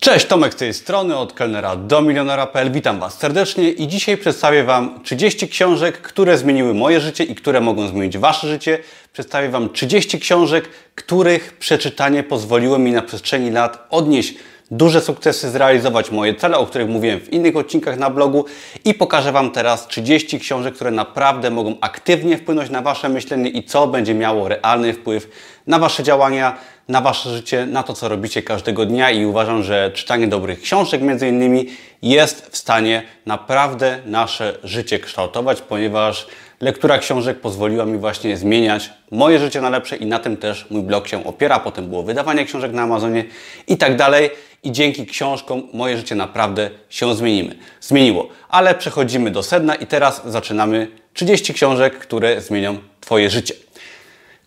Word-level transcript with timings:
Cześć, 0.00 0.26
Tomek 0.26 0.54
z 0.54 0.56
tej 0.56 0.74
strony, 0.74 1.16
od 1.16 1.32
kelnera 1.32 1.76
do 1.76 2.02
milionera.pl. 2.02 2.70
Witam 2.72 3.00
Was 3.00 3.18
serdecznie 3.18 3.70
i 3.70 3.88
dzisiaj 3.88 4.16
przedstawię 4.16 4.64
Wam 4.64 5.00
30 5.04 5.48
książek, 5.48 6.00
które 6.00 6.38
zmieniły 6.38 6.74
moje 6.74 7.00
życie 7.00 7.24
i 7.24 7.34
które 7.34 7.60
mogą 7.60 7.88
zmienić 7.88 8.18
Wasze 8.18 8.48
życie. 8.48 8.78
Przedstawię 9.12 9.48
Wam 9.48 9.72
30 9.72 10.20
książek, 10.20 10.68
których 10.94 11.52
przeczytanie 11.58 12.22
pozwoliło 12.22 12.78
mi 12.78 12.92
na 12.92 13.02
przestrzeni 13.02 13.50
lat 13.50 13.86
odnieść 13.90 14.34
duże 14.70 15.00
sukcesy, 15.00 15.50
zrealizować. 15.50 16.10
Moje 16.10 16.34
cele, 16.34 16.58
o 16.58 16.66
których 16.66 16.88
mówiłem 16.88 17.20
w 17.20 17.32
innych 17.32 17.56
odcinkach 17.56 17.98
na 17.98 18.10
blogu. 18.10 18.44
I 18.84 18.94
pokażę 18.94 19.32
Wam 19.32 19.50
teraz 19.50 19.86
30 19.86 20.40
książek, 20.40 20.74
które 20.74 20.90
naprawdę 20.90 21.50
mogą 21.50 21.74
aktywnie 21.80 22.38
wpłynąć 22.38 22.70
na 22.70 22.82
Wasze 22.82 23.08
myślenie 23.08 23.50
i 23.50 23.64
co 23.64 23.86
będzie 23.86 24.14
miało 24.14 24.48
realny 24.48 24.92
wpływ 24.92 25.28
na 25.66 25.78
Wasze 25.78 26.02
działania, 26.02 26.56
na 26.88 27.00
Wasze 27.00 27.30
życie, 27.30 27.66
na 27.66 27.82
to, 27.82 27.94
co 27.94 28.08
robicie 28.08 28.42
każdego 28.42 28.86
dnia. 28.86 29.10
I 29.10 29.24
uważam, 29.24 29.62
że 29.62 29.90
czytanie 29.94 30.26
dobrych 30.26 30.60
książek 30.60 31.02
między 31.02 31.28
innymi 31.28 31.66
jest 32.02 32.46
w 32.50 32.56
stanie 32.56 33.02
naprawdę 33.26 33.98
nasze 34.06 34.58
życie 34.64 34.98
kształtować, 34.98 35.60
ponieważ 35.60 36.26
lektura 36.60 36.98
książek 36.98 37.40
pozwoliła 37.40 37.84
mi 37.84 37.98
właśnie 37.98 38.36
zmieniać 38.36 38.90
moje 39.10 39.38
życie 39.38 39.60
na 39.60 39.70
lepsze 39.70 39.96
i 39.96 40.06
na 40.06 40.18
tym 40.18 40.36
też 40.36 40.66
mój 40.70 40.82
blog 40.82 41.08
się 41.08 41.24
opiera. 41.24 41.58
Potem 41.58 41.88
było 41.88 42.02
wydawanie 42.02 42.44
książek 42.44 42.72
na 42.72 42.82
Amazonie 42.82 43.24
i 43.68 43.76
tak 43.76 43.96
dalej. 43.96 44.30
I 44.62 44.72
dzięki 44.72 45.06
książkom 45.06 45.68
moje 45.72 45.96
życie 45.96 46.14
naprawdę 46.14 46.70
się 46.88 47.14
zmienimy. 47.14 47.56
zmieniło. 47.80 48.28
Ale 48.48 48.74
przechodzimy 48.74 49.30
do 49.30 49.42
sedna 49.42 49.74
i 49.74 49.86
teraz 49.86 50.22
zaczynamy 50.24 50.88
30 51.14 51.54
książek, 51.54 51.98
które 51.98 52.40
zmienią 52.40 52.78
Twoje 53.00 53.30
życie. 53.30 53.54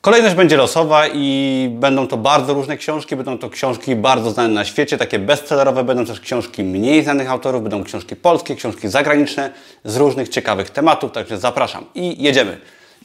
Kolejność 0.03 0.35
będzie 0.35 0.57
losowa 0.57 1.07
i 1.07 1.67
będą 1.71 2.07
to 2.07 2.17
bardzo 2.17 2.53
różne 2.53 2.77
książki, 2.77 3.15
będą 3.15 3.37
to 3.37 3.49
książki 3.49 3.95
bardzo 3.95 4.31
znane 4.31 4.49
na 4.49 4.65
świecie, 4.65 4.97
takie 4.97 5.19
bestsellerowe, 5.19 5.83
będą 5.83 6.05
też 6.05 6.19
książki 6.19 6.63
mniej 6.63 7.03
znanych 7.03 7.31
autorów, 7.31 7.61
będą 7.61 7.83
książki 7.83 8.15
polskie, 8.15 8.55
książki 8.55 8.87
zagraniczne 8.87 9.51
z 9.83 9.97
różnych 9.97 10.29
ciekawych 10.29 10.69
tematów, 10.69 11.11
także 11.11 11.37
zapraszam 11.37 11.85
i 11.95 12.23
jedziemy. 12.23 12.57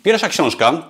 Pierwsza 0.02 0.28
książka, 0.28 0.82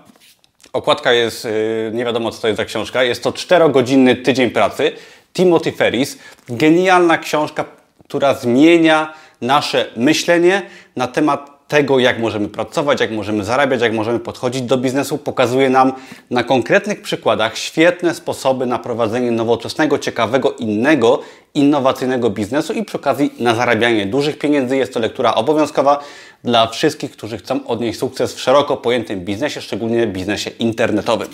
okładka 0.72 1.12
jest, 1.12 1.44
yy, 1.44 1.90
nie 1.94 2.04
wiadomo 2.04 2.30
co 2.30 2.42
to 2.42 2.48
jest 2.48 2.58
za 2.58 2.64
książka, 2.64 3.04
jest 3.04 3.22
to 3.22 3.30
4-godzinny 3.30 4.22
tydzień 4.22 4.50
pracy, 4.50 4.92
Timothy 5.32 5.72
Ferris, 5.72 6.18
genialna 6.48 7.18
książka, 7.18 7.64
która 8.04 8.34
zmienia 8.34 9.14
nasze 9.40 9.86
myślenie 9.96 10.62
na 10.96 11.08
temat 11.08 11.57
tego, 11.68 11.98
jak 11.98 12.18
możemy 12.18 12.48
pracować, 12.48 13.00
jak 13.00 13.10
możemy 13.10 13.44
zarabiać, 13.44 13.80
jak 13.80 13.92
możemy 13.92 14.20
podchodzić 14.20 14.62
do 14.62 14.78
biznesu, 14.78 15.18
pokazuje 15.18 15.70
nam 15.70 15.92
na 16.30 16.44
konkretnych 16.44 17.02
przykładach 17.02 17.58
świetne 17.58 18.14
sposoby 18.14 18.66
na 18.66 18.78
prowadzenie 18.78 19.30
nowoczesnego, 19.30 19.98
ciekawego, 19.98 20.52
innego, 20.52 21.20
innowacyjnego 21.54 22.30
biznesu 22.30 22.72
i 22.72 22.84
przy 22.84 22.96
okazji 22.96 23.34
na 23.38 23.54
zarabianie 23.54 24.06
dużych 24.06 24.38
pieniędzy. 24.38 24.76
Jest 24.76 24.94
to 24.94 25.00
lektura 25.00 25.34
obowiązkowa 25.34 26.00
dla 26.44 26.66
wszystkich, 26.66 27.10
którzy 27.10 27.38
chcą 27.38 27.66
odnieść 27.66 27.98
sukces 27.98 28.34
w 28.34 28.40
szeroko 28.40 28.76
pojętym 28.76 29.20
biznesie, 29.20 29.60
szczególnie 29.60 30.06
biznesie 30.06 30.50
internetowym. 30.50 31.28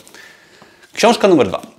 Książka 0.92 1.28
numer 1.28 1.48
dwa. 1.48 1.73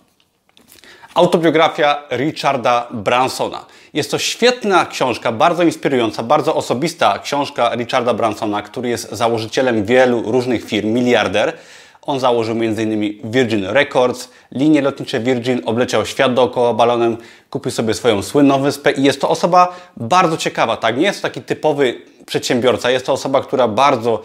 Autobiografia 1.15 2.03
Richarda 2.11 2.87
Bransona. 2.91 3.65
Jest 3.93 4.11
to 4.11 4.19
świetna 4.19 4.85
książka, 4.85 5.31
bardzo 5.31 5.63
inspirująca, 5.63 6.23
bardzo 6.23 6.55
osobista 6.55 7.19
książka 7.19 7.75
Richarda 7.75 8.13
Bransona, 8.13 8.61
który 8.61 8.89
jest 8.89 9.11
założycielem 9.11 9.85
wielu 9.85 10.31
różnych 10.31 10.65
firm, 10.65 10.89
miliarder. 10.93 11.53
On 12.01 12.19
założył 12.19 12.55
m.in. 12.55 13.19
Virgin 13.23 13.65
Records, 13.65 14.29
linie 14.51 14.81
lotnicze 14.81 15.19
Virgin, 15.19 15.61
obleciał 15.65 16.05
świat 16.05 16.33
dookoła 16.33 16.73
balonem, 16.73 17.17
kupił 17.49 17.71
sobie 17.71 17.93
swoją 17.93 18.23
słynną 18.23 18.61
wyspę 18.61 18.91
i 18.91 19.03
jest 19.03 19.21
to 19.21 19.29
osoba 19.29 19.75
bardzo 19.97 20.37
ciekawa. 20.37 20.77
Tak? 20.77 20.97
Nie 20.97 21.03
jest 21.03 21.21
to 21.21 21.27
taki 21.27 21.41
typowy 21.41 22.01
przedsiębiorca, 22.25 22.91
jest 22.91 23.05
to 23.05 23.13
osoba, 23.13 23.41
która 23.41 23.67
bardzo 23.67 24.21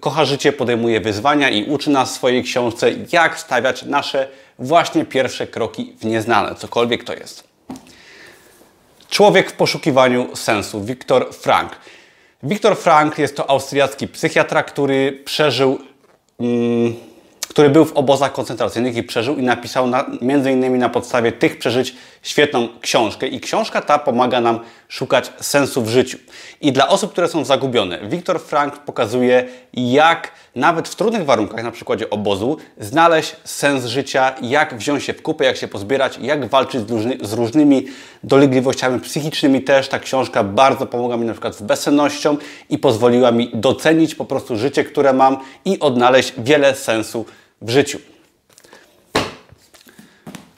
kocha 0.00 0.24
życie, 0.24 0.52
podejmuje 0.52 1.00
wyzwania 1.00 1.50
i 1.50 1.64
uczy 1.64 1.90
nas 1.90 2.12
w 2.12 2.14
swojej 2.14 2.42
książce, 2.42 2.90
jak 3.12 3.38
stawiać 3.38 3.82
nasze 3.82 4.28
właśnie 4.58 5.04
pierwsze 5.04 5.46
kroki 5.46 5.94
w 6.00 6.04
nieznane, 6.04 6.54
cokolwiek 6.54 7.04
to 7.04 7.14
jest. 7.14 7.44
Człowiek 9.08 9.50
w 9.50 9.54
poszukiwaniu 9.54 10.36
sensu, 10.36 10.84
Viktor 10.84 11.34
Frank. 11.34 11.76
Viktor 12.42 12.76
Frank 12.76 13.18
jest 13.18 13.36
to 13.36 13.50
austriacki 13.50 14.08
psychiatra, 14.08 14.62
który 14.62 15.22
przeżył. 15.24 15.78
Mm, 16.40 16.94
który 17.56 17.70
był 17.70 17.84
w 17.84 17.92
obozach 17.92 18.32
koncentracyjnych 18.32 18.96
i 18.96 19.02
przeżył 19.02 19.36
i 19.36 19.42
napisał 19.42 19.86
na, 19.86 20.04
między 20.20 20.52
innymi 20.52 20.78
na 20.78 20.88
podstawie 20.88 21.32
tych 21.32 21.58
przeżyć 21.58 21.94
świetną 22.22 22.68
książkę. 22.80 23.26
I 23.26 23.40
książka 23.40 23.82
ta 23.82 23.98
pomaga 23.98 24.40
nam 24.40 24.60
szukać 24.88 25.32
sensu 25.40 25.82
w 25.82 25.88
życiu. 25.88 26.18
I 26.60 26.72
dla 26.72 26.88
osób, 26.88 27.12
które 27.12 27.28
są 27.28 27.44
zagubione, 27.44 27.98
Viktor 28.08 28.40
Frank 28.40 28.78
pokazuje, 28.78 29.44
jak 29.72 30.32
nawet 30.56 30.88
w 30.88 30.94
trudnych 30.94 31.24
warunkach, 31.24 31.64
na 31.64 31.70
przykładzie 31.70 32.10
obozu, 32.10 32.56
znaleźć 32.80 33.36
sens 33.44 33.84
życia, 33.84 34.34
jak 34.42 34.78
wziąć 34.78 35.04
się 35.04 35.12
w 35.12 35.22
kupę, 35.22 35.44
jak 35.44 35.56
się 35.56 35.68
pozbierać, 35.68 36.18
jak 36.18 36.48
walczyć 36.48 36.88
z, 36.88 36.90
różny, 36.90 37.18
z 37.22 37.32
różnymi 37.32 37.86
dolegliwościami 38.24 39.00
psychicznymi 39.00 39.62
też. 39.62 39.88
Ta 39.88 39.98
książka 39.98 40.44
bardzo 40.44 40.86
pomogła 40.86 41.16
mi 41.16 41.26
na 41.26 41.32
przykład 41.32 41.56
z 41.56 41.62
bezsennością 41.62 42.36
i 42.70 42.78
pozwoliła 42.78 43.30
mi 43.30 43.50
docenić 43.54 44.14
po 44.14 44.24
prostu 44.24 44.56
życie, 44.56 44.84
które 44.84 45.12
mam 45.12 45.36
i 45.64 45.80
odnaleźć 45.80 46.32
wiele 46.38 46.74
sensu 46.74 47.24
w 47.62 47.70
życiu. 47.70 47.98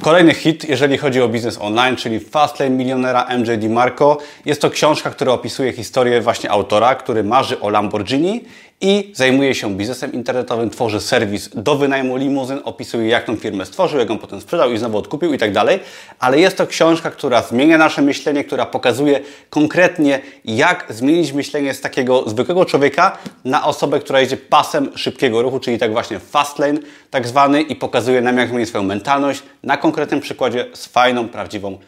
Kolejny 0.02 0.34
hit, 0.34 0.68
jeżeli 0.68 0.98
chodzi 0.98 1.22
o 1.22 1.28
biznes 1.28 1.58
online, 1.60 1.96
czyli 1.96 2.20
Fastlane 2.20 2.70
milionera 2.70 3.26
MJ 3.38 3.58
DiMarco. 3.58 4.18
Jest 4.44 4.60
to 4.60 4.70
książka, 4.70 5.10
która 5.10 5.32
opisuje 5.32 5.72
historię 5.72 6.20
właśnie 6.20 6.50
autora, 6.50 6.94
który 6.94 7.24
marzy 7.24 7.60
o 7.60 7.68
Lamborghini 7.68 8.44
i 8.80 9.12
zajmuje 9.14 9.54
się 9.54 9.76
biznesem 9.76 10.12
internetowym, 10.12 10.70
tworzy 10.70 11.00
serwis 11.00 11.50
do 11.54 11.76
wynajmu 11.76 12.16
limuzyn, 12.16 12.60
opisuje 12.64 13.08
jak 13.08 13.24
tą 13.24 13.36
firmę 13.36 13.66
stworzył, 13.66 13.98
jak 13.98 14.08
ją 14.08 14.18
potem 14.18 14.40
sprzedał 14.40 14.72
i 14.72 14.78
znowu 14.78 14.98
odkupił 14.98 15.34
i 15.34 15.38
tak 15.38 15.52
dalej. 15.52 15.80
Ale 16.18 16.40
jest 16.40 16.56
to 16.56 16.66
książka, 16.66 17.10
która 17.10 17.42
zmienia 17.42 17.78
nasze 17.78 18.02
myślenie, 18.02 18.44
która 18.44 18.66
pokazuje 18.66 19.20
konkretnie 19.50 20.20
jak 20.44 20.86
zmienić 20.88 21.32
myślenie 21.32 21.74
z 21.74 21.80
takiego 21.80 22.24
zwykłego 22.26 22.64
człowieka 22.64 23.18
na 23.44 23.66
osobę, 23.66 24.00
która 24.00 24.20
jedzie 24.20 24.36
pasem 24.36 24.90
szybkiego 24.94 25.42
ruchu, 25.42 25.60
czyli 25.60 25.78
tak 25.78 25.92
właśnie 25.92 26.18
fast 26.18 26.58
lane 26.58 26.80
tak 27.10 27.28
zwany 27.28 27.62
i 27.62 27.76
pokazuje 27.76 28.20
nam 28.20 28.38
jak 28.38 28.48
zmienić 28.48 28.68
swoją 28.68 28.84
mentalność 28.84 29.42
na 29.62 29.76
konkretnym 29.76 30.20
przykładzie 30.20 30.66
z 30.74 30.86
fajną, 30.86 31.28
prawdziwą 31.28 31.78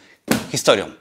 historią. 0.51 1.00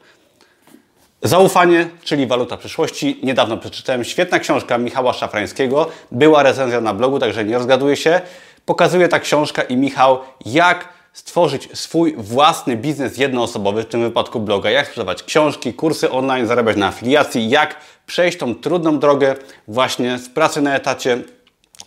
Zaufanie, 1.23 1.89
czyli 2.03 2.27
waluta 2.27 2.57
przyszłości. 2.57 3.19
Niedawno 3.23 3.57
przeczytałem 3.57 4.03
świetna 4.03 4.39
książka 4.39 4.77
Michała 4.77 5.13
Szafrańskiego. 5.13 5.87
Była 6.11 6.43
recenzja 6.43 6.81
na 6.81 6.93
blogu, 6.93 7.19
także 7.19 7.45
nie 7.45 7.57
rozgaduję 7.57 7.95
się. 7.95 8.21
Pokazuje 8.65 9.07
ta 9.07 9.19
książka 9.19 9.61
i 9.61 9.77
Michał, 9.77 10.19
jak 10.45 10.89
stworzyć 11.13 11.69
swój 11.73 12.15
własny 12.17 12.77
biznes 12.77 13.17
jednoosobowy, 13.17 13.83
w 13.83 13.85
tym 13.85 14.01
wypadku 14.01 14.39
bloga, 14.39 14.69
jak 14.69 14.87
sprzedawać 14.87 15.23
książki, 15.23 15.73
kursy 15.73 16.11
online, 16.11 16.47
zarabiać 16.47 16.77
na 16.77 16.87
afiliacji, 16.87 17.49
jak 17.49 17.75
przejść 18.05 18.37
tą 18.37 18.55
trudną 18.55 18.99
drogę 18.99 19.35
właśnie 19.67 20.17
z 20.17 20.29
pracy 20.29 20.61
na 20.61 20.75
etacie 20.75 21.17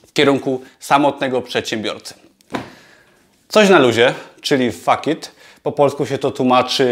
w 0.06 0.12
kierunku 0.12 0.62
samotnego 0.80 1.42
przedsiębiorcy. 1.42 2.14
Coś 3.48 3.68
na 3.68 3.78
luzie, 3.78 4.14
czyli 4.40 4.72
fuck 4.72 5.06
it. 5.06 5.32
Po 5.62 5.72
polsku 5.72 6.06
się 6.06 6.18
to 6.18 6.30
tłumaczy 6.30 6.86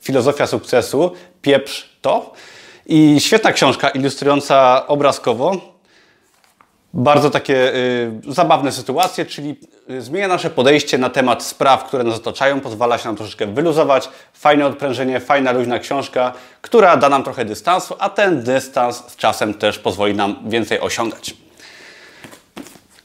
filozofia 0.00 0.46
sukcesu, 0.46 1.12
pieprz 1.42 1.88
to. 2.02 2.32
I 2.86 3.20
świetna 3.20 3.52
książka 3.52 3.88
ilustrująca 3.88 4.86
obrazkowo 4.86 5.70
bardzo 6.94 7.30
takie 7.30 7.74
y, 7.74 8.10
zabawne 8.28 8.72
sytuacje, 8.72 9.26
czyli 9.26 9.56
y, 9.90 10.02
zmienia 10.02 10.28
nasze 10.28 10.50
podejście 10.50 10.98
na 10.98 11.10
temat 11.10 11.42
spraw, 11.42 11.84
które 11.84 12.04
nas 12.04 12.16
otaczają, 12.16 12.60
pozwala 12.60 12.98
się 12.98 13.08
nam 13.08 13.16
troszeczkę 13.16 13.46
wyluzować, 13.46 14.08
fajne 14.32 14.66
odprężenie, 14.66 15.20
fajna, 15.20 15.52
luźna 15.52 15.78
książka, 15.78 16.32
która 16.62 16.96
da 16.96 17.08
nam 17.08 17.24
trochę 17.24 17.44
dystansu, 17.44 17.94
a 17.98 18.10
ten 18.10 18.42
dystans 18.42 18.96
z 18.96 19.16
czasem 19.16 19.54
też 19.54 19.78
pozwoli 19.78 20.14
nam 20.14 20.36
więcej 20.46 20.80
osiągać. 20.80 21.34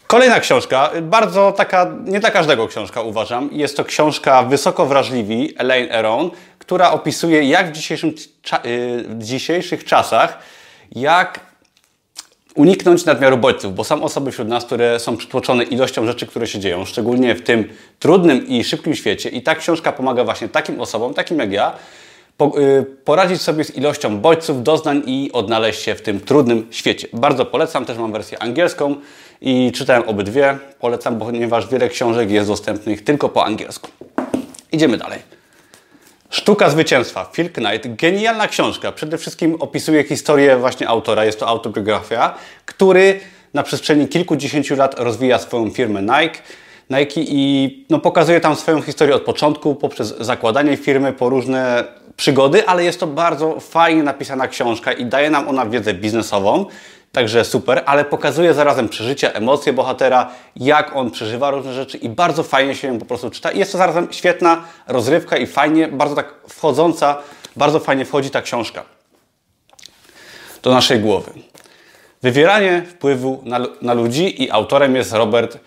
Kolejna 0.07 0.39
książka, 0.39 0.89
bardzo 1.01 1.51
taka, 1.51 1.91
nie 2.05 2.19
dla 2.19 2.31
każdego 2.31 2.67
książka 2.67 3.01
uważam. 3.01 3.49
Jest 3.51 3.77
to 3.77 3.85
książka 3.85 4.43
Wysoko 4.43 4.85
Wrażliwi, 4.85 5.53
Elaine 5.57 5.91
Aron, 5.91 6.31
która 6.65 6.91
opisuje 6.91 7.43
jak 7.43 7.69
w, 7.69 7.71
dzisiejszym, 7.71 8.09
y, 8.09 8.13
w 9.07 9.23
dzisiejszych 9.23 9.83
czasach, 9.83 10.39
jak 10.95 11.39
uniknąć 12.55 13.05
nadmiaru 13.05 13.37
bodźców, 13.37 13.75
bo 13.75 13.83
są 13.83 14.03
osoby 14.03 14.31
wśród 14.31 14.47
nas, 14.47 14.65
które 14.65 14.99
są 14.99 15.17
przytłoczone 15.17 15.63
ilością 15.63 16.05
rzeczy, 16.05 16.27
które 16.27 16.47
się 16.47 16.59
dzieją, 16.59 16.85
szczególnie 16.85 17.35
w 17.35 17.41
tym 17.43 17.69
trudnym 17.99 18.47
i 18.47 18.63
szybkim 18.63 18.95
świecie. 18.95 19.29
I 19.29 19.41
ta 19.41 19.55
książka 19.55 19.91
pomaga 19.91 20.23
właśnie 20.23 20.49
takim 20.49 20.81
osobom, 20.81 21.13
takim 21.13 21.39
jak 21.39 21.51
ja, 21.51 21.73
y, 22.41 22.85
poradzić 23.05 23.41
sobie 23.41 23.63
z 23.63 23.77
ilością 23.77 24.19
bodźców, 24.19 24.63
doznań 24.63 25.03
i 25.05 25.29
odnaleźć 25.33 25.81
się 25.81 25.95
w 25.95 26.01
tym 26.01 26.19
trudnym 26.19 26.67
świecie. 26.71 27.07
Bardzo 27.13 27.45
polecam, 27.45 27.85
też 27.85 27.97
mam 27.97 28.11
wersję 28.11 28.41
angielską 28.41 28.95
i 29.41 29.71
czytałem 29.71 30.03
obydwie. 30.09 30.57
Polecam, 30.79 31.19
ponieważ 31.19 31.67
wiele 31.67 31.89
książek 31.89 32.31
jest 32.31 32.47
dostępnych 32.47 33.03
tylko 33.03 33.29
po 33.29 33.45
angielsku. 33.45 33.89
Idziemy 34.71 34.97
dalej. 34.97 35.34
Sztuka 36.35 36.69
zwycięstwa. 36.69 37.25
Phil 37.33 37.49
Knight. 37.49 37.95
Genialna 37.95 38.47
książka. 38.47 38.91
Przede 38.91 39.17
wszystkim 39.17 39.55
opisuje 39.59 40.03
historię 40.03 40.57
właśnie 40.57 40.87
autora. 40.87 41.25
Jest 41.25 41.39
to 41.39 41.47
autobiografia, 41.47 42.33
który 42.65 43.19
na 43.53 43.63
przestrzeni 43.63 44.07
kilkudziesięciu 44.07 44.75
lat 44.75 44.99
rozwija 44.99 45.39
swoją 45.39 45.69
firmę 45.69 46.01
Nike. 46.01 46.39
Nike 46.89 47.21
i 47.21 47.85
no, 47.89 47.99
pokazuje 47.99 48.39
tam 48.39 48.55
swoją 48.55 48.81
historię 48.81 49.15
od 49.15 49.21
początku, 49.21 49.75
poprzez 49.75 50.17
zakładanie 50.19 50.77
firmy, 50.77 51.13
po 51.13 51.29
różne 51.29 51.83
przygody, 52.17 52.67
ale 52.67 52.83
jest 52.83 52.99
to 52.99 53.07
bardzo 53.07 53.59
fajnie 53.59 54.03
napisana 54.03 54.47
książka 54.47 54.93
i 54.93 55.05
daje 55.05 55.29
nam 55.29 55.47
ona 55.47 55.65
wiedzę 55.65 55.93
biznesową, 55.93 56.65
także 57.15 57.45
super, 57.45 57.83
ale 57.85 58.05
pokazuje 58.05 58.53
zarazem 58.53 58.89
przeżycia, 58.89 59.31
emocje 59.31 59.73
bohatera, 59.73 60.31
jak 60.55 60.95
on 60.95 61.11
przeżywa 61.11 61.51
różne 61.51 61.73
rzeczy 61.73 61.97
i 61.97 62.09
bardzo 62.09 62.43
fajnie 62.43 62.75
się 62.75 62.87
ją 62.87 62.99
po 62.99 63.05
prostu 63.05 63.29
czyta. 63.29 63.51
I 63.51 63.59
jest 63.59 63.71
to 63.71 63.77
zarazem 63.77 64.07
świetna 64.11 64.63
rozrywka 64.87 65.37
i 65.37 65.47
fajnie, 65.47 65.87
bardzo 65.87 66.15
tak 66.15 66.33
wchodząca, 66.49 67.17
bardzo 67.55 67.79
fajnie 67.79 68.05
wchodzi 68.05 68.29
ta 68.29 68.41
książka 68.41 68.83
do 70.63 70.71
naszej 70.71 70.99
głowy. 70.99 71.31
Wywieranie 72.23 72.83
wpływu 72.89 73.41
na, 73.45 73.59
na 73.81 73.93
ludzi 73.93 74.43
i 74.43 74.51
autorem 74.51 74.95
jest 74.95 75.13
Robert 75.13 75.57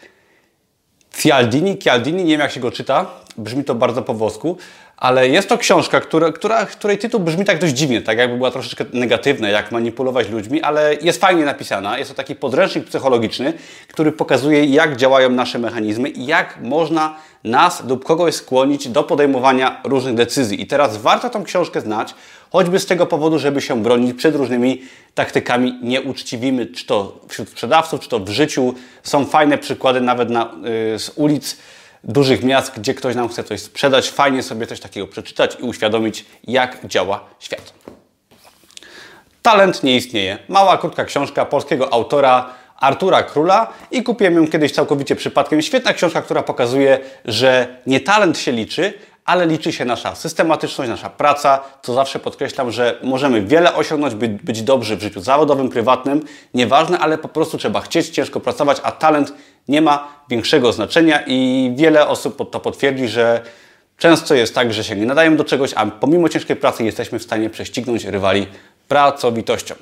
Cialdini. 1.19 1.78
Cialdini, 1.78 2.25
nie 2.25 2.32
wiem 2.32 2.40
jak 2.40 2.50
się 2.50 2.60
go 2.60 2.70
czyta, 2.70 3.06
brzmi 3.37 3.64
to 3.64 3.75
bardzo 3.75 4.02
po 4.02 4.14
włosku, 4.14 4.56
ale 4.96 5.28
jest 5.28 5.49
to 5.49 5.58
książka, 5.58 6.00
która, 6.00 6.32
która, 6.32 6.66
której 6.66 6.99
tytuł 6.99 7.20
brzmi 7.20 7.44
tak 7.44 7.58
dość 7.58 7.75
dziwnie, 7.75 8.02
tak 8.02 8.19
jakby 8.19 8.37
była 8.37 8.50
troszeczkę 8.50 8.84
negatywna, 8.93 9.49
jak 9.49 9.72
manipulować 9.72 10.28
ludźmi, 10.28 10.62
ale 10.62 10.94
jest 10.94 11.20
fajnie 11.20 11.44
napisana. 11.44 11.99
Jest 11.99 12.10
to 12.10 12.16
taki 12.16 12.34
podręcznik 12.34 12.84
psychologiczny, 12.84 13.52
który 13.88 14.12
pokazuje, 14.12 14.64
jak 14.64 14.96
działają 14.96 15.31
nasze 15.31 15.58
mechanizmy 15.58 16.08
i 16.08 16.26
jak 16.26 16.58
można 16.62 17.16
nas 17.44 17.84
lub 17.84 18.04
kogoś 18.04 18.34
skłonić 18.34 18.88
do 18.88 19.04
podejmowania 19.04 19.81
różnych 19.84 20.14
decyzji. 20.14 20.62
I 20.62 20.66
teraz 20.66 20.96
warto 20.96 21.31
tą 21.31 21.44
książkę 21.44 21.81
znać, 21.81 22.14
choćby 22.52 22.78
z 22.78 22.86
tego 22.86 23.06
powodu, 23.06 23.38
żeby 23.38 23.60
się 23.60 23.82
bronić 23.82 24.16
przed 24.16 24.34
różnymi 24.34 24.82
taktykami 25.14 25.78
nieuczciwymi, 25.82 26.66
czy 26.66 26.86
to 26.86 27.20
wśród 27.28 27.48
sprzedawców, 27.48 28.00
czy 28.00 28.08
to 28.08 28.18
w 28.18 28.28
życiu. 28.28 28.74
Są 29.02 29.26
fajne 29.26 29.58
przykłady 29.58 30.00
nawet 30.00 30.30
na, 30.30 30.54
yy, 30.92 30.98
z 30.98 31.12
ulic 31.16 31.56
dużych 32.04 32.44
miast, 32.44 32.78
gdzie 32.78 32.94
ktoś 32.94 33.14
nam 33.14 33.28
chce 33.28 33.44
coś 33.44 33.60
sprzedać. 33.60 34.10
Fajnie 34.10 34.42
sobie 34.42 34.66
coś 34.66 34.80
takiego 34.80 35.06
przeczytać 35.06 35.56
i 35.60 35.62
uświadomić, 35.62 36.24
jak 36.44 36.86
działa 36.86 37.24
świat. 37.38 37.72
Talent 39.42 39.82
nie 39.82 39.96
istnieje. 39.96 40.38
Mała, 40.48 40.78
krótka 40.78 41.04
książka 41.04 41.44
polskiego 41.44 41.92
autora 41.92 42.54
Artura 42.80 43.22
Króla 43.22 43.72
i 43.90 44.02
kupiłem 44.02 44.34
ją 44.34 44.48
kiedyś 44.48 44.72
całkowicie 44.72 45.16
przypadkiem. 45.16 45.62
Świetna 45.62 45.92
książka, 45.92 46.22
która 46.22 46.42
pokazuje, 46.42 46.98
że 47.24 47.76
nie 47.86 48.00
talent 48.00 48.38
się 48.38 48.52
liczy, 48.52 48.92
ale 49.28 49.46
liczy 49.46 49.72
się 49.72 49.84
nasza 49.84 50.14
systematyczność, 50.14 50.90
nasza 50.90 51.10
praca, 51.10 51.60
co 51.82 51.94
zawsze 51.94 52.19
podkreślam, 52.19 52.70
że 52.70 52.98
możemy 53.02 53.42
wiele 53.42 53.75
osiągnąć, 53.75 54.14
być, 54.14 54.30
być 54.30 54.62
dobrzy 54.62 54.96
w 54.96 55.00
życiu 55.00 55.20
zawodowym, 55.20 55.69
prywatnym, 55.69 56.25
nieważne, 56.54 56.98
ale 56.98 57.19
po 57.19 57.28
prostu 57.28 57.58
trzeba 57.58 57.80
chcieć 57.80 58.08
ciężko 58.08 58.40
pracować, 58.40 58.80
a 58.82 58.92
talent 58.92 59.32
nie 59.69 59.82
ma 59.82 60.08
większego 60.28 60.72
znaczenia 60.72 61.25
i 61.26 61.72
wiele 61.76 62.08
osób 62.08 62.50
to 62.50 62.60
potwierdzi, 62.60 63.08
że 63.08 63.42
często 63.98 64.34
jest 64.34 64.54
tak, 64.54 64.72
że 64.72 64.84
się 64.84 64.96
nie 64.96 65.06
nadają 65.06 65.36
do 65.36 65.44
czegoś, 65.44 65.72
a 65.76 65.86
pomimo 65.86 66.28
ciężkiej 66.28 66.56
pracy 66.56 66.84
jesteśmy 66.84 67.19
w 67.19 67.22
stanie 67.22 67.50
prześcignąć 67.50 68.04
rywali 68.04 68.46
pracowitością. 68.88 69.75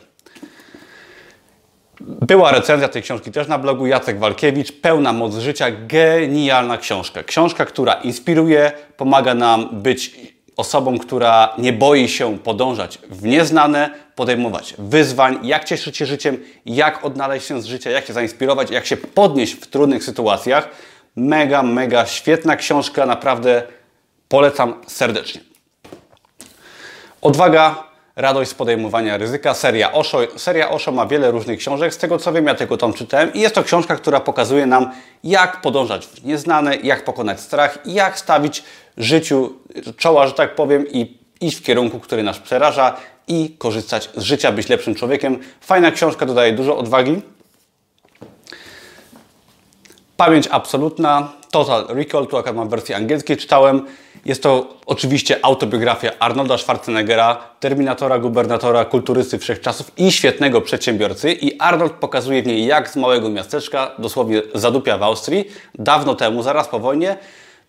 Była 2.00 2.52
recenzja 2.52 2.88
tej 2.88 3.02
książki 3.02 3.32
też 3.32 3.48
na 3.48 3.58
blogu 3.58 3.86
Jacek 3.86 4.18
Walkiewicz, 4.18 4.72
Pełna 4.72 5.12
moc 5.12 5.34
życia, 5.34 5.66
genialna 5.70 6.78
książka. 6.78 7.22
Książka, 7.22 7.64
która 7.64 7.92
inspiruje, 7.92 8.72
pomaga 8.96 9.34
nam 9.34 9.68
być 9.72 10.14
osobą, 10.56 10.98
która 10.98 11.54
nie 11.58 11.72
boi 11.72 12.08
się 12.08 12.38
podążać 12.38 12.98
w 13.10 13.22
nieznane, 13.22 13.90
podejmować 14.14 14.74
wyzwań, 14.78 15.38
jak 15.42 15.64
cieszyć 15.64 15.96
się 15.96 16.06
życiem, 16.06 16.38
jak 16.66 17.04
odnaleźć 17.04 17.46
się 17.46 17.62
z 17.62 17.64
życia, 17.64 17.90
jak 17.90 18.06
się 18.06 18.12
zainspirować, 18.12 18.70
jak 18.70 18.86
się 18.86 18.96
podnieść 18.96 19.54
w 19.54 19.66
trudnych 19.66 20.04
sytuacjach. 20.04 20.68
Mega, 21.16 21.62
mega 21.62 22.06
świetna 22.06 22.56
książka, 22.56 23.06
naprawdę 23.06 23.62
polecam 24.28 24.74
serdecznie. 24.86 25.40
Odwaga 27.22 27.85
Radość 28.16 28.50
z 28.50 28.54
podejmowania 28.54 29.16
ryzyka, 29.16 29.54
seria 29.54 29.92
Osho. 29.92 30.18
Seria 30.36 30.70
Osho 30.70 30.92
ma 30.92 31.06
wiele 31.06 31.30
różnych 31.30 31.58
książek, 31.58 31.94
z 31.94 31.98
tego 31.98 32.18
co 32.18 32.32
wiem, 32.32 32.46
ja 32.46 32.54
tylko 32.54 32.76
tą 32.76 32.92
czytałem 32.92 33.32
i 33.34 33.40
jest 33.40 33.54
to 33.54 33.62
książka, 33.62 33.96
która 33.96 34.20
pokazuje 34.20 34.66
nam, 34.66 34.92
jak 35.24 35.60
podążać 35.60 36.06
w 36.06 36.24
nieznane, 36.24 36.76
jak 36.76 37.04
pokonać 37.04 37.40
strach 37.40 37.78
jak 37.84 38.18
stawić 38.18 38.64
życiu 38.96 39.52
czoła, 39.96 40.26
że 40.26 40.32
tak 40.32 40.54
powiem, 40.54 40.86
i 40.88 41.18
iść 41.40 41.58
w 41.58 41.62
kierunku, 41.62 42.00
który 42.00 42.22
nas 42.22 42.38
przeraża 42.38 42.96
i 43.28 43.54
korzystać 43.58 44.10
z 44.16 44.22
życia, 44.22 44.52
być 44.52 44.68
lepszym 44.68 44.94
człowiekiem. 44.94 45.38
Fajna 45.60 45.90
książka, 45.90 46.26
dodaje 46.26 46.52
dużo 46.52 46.78
odwagi. 46.78 47.22
Pamięć 50.16 50.48
absolutna, 50.50 51.32
Total 51.56 51.86
Recall, 51.88 52.26
tu 52.26 52.36
akurat 52.36 52.56
mam 52.56 52.68
wersję 52.68 52.96
angielską, 52.96 53.36
czytałem. 53.36 53.86
Jest 54.24 54.42
to 54.42 54.74
oczywiście 54.86 55.44
autobiografia 55.44 56.10
Arnolda 56.18 56.58
Schwarzeneggera, 56.58 57.36
terminatora, 57.60 58.18
gubernatora, 58.18 58.84
kulturysty 58.84 59.38
wszechczasów 59.38 59.90
i 59.96 60.12
świetnego 60.12 60.60
przedsiębiorcy. 60.60 61.32
I 61.32 61.60
Arnold 61.60 61.92
pokazuje 61.92 62.42
w 62.42 62.46
niej, 62.46 62.66
jak 62.66 62.90
z 62.90 62.96
małego 62.96 63.28
miasteczka, 63.28 63.90
dosłownie 63.98 64.42
zadupia 64.54 64.98
w 64.98 65.02
Austrii, 65.02 65.50
dawno 65.74 66.14
temu, 66.14 66.42
zaraz 66.42 66.68
po 66.68 66.78
wojnie, 66.78 67.16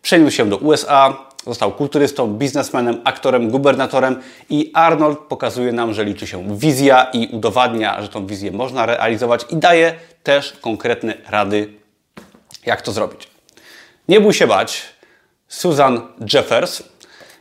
przeniósł 0.01 0.36
się 0.36 0.50
do 0.50 0.57
USA, 0.57 1.18
został 1.45 1.72
kulturystą, 1.72 2.28
biznesmenem, 2.28 3.01
aktorem, 3.04 3.50
gubernatorem 3.50 4.22
i 4.50 4.72
Arnold 4.74 5.19
pokazuje 5.19 5.72
nam, 5.72 5.94
że 5.94 6.06
liczy 6.06 6.28
się 6.28 6.57
wizja 6.57 7.07
i 7.13 7.30
udowadnia, 7.31 8.01
że 8.01 8.10
tą 8.10 8.25
wizję 8.25 8.51
można 8.51 8.86
realizować 8.86 9.45
i 9.50 9.56
daje 9.56 9.94
też 10.24 10.54
konkretne 10.62 11.13
rady, 11.30 11.74
jak 12.66 12.81
to 12.81 12.92
zrobić. 12.92 13.37
Nie 14.07 14.21
bój 14.21 14.33
się 14.33 14.48
bać. 14.48 14.83
Susan 15.48 16.01
Jeffers. 16.33 16.83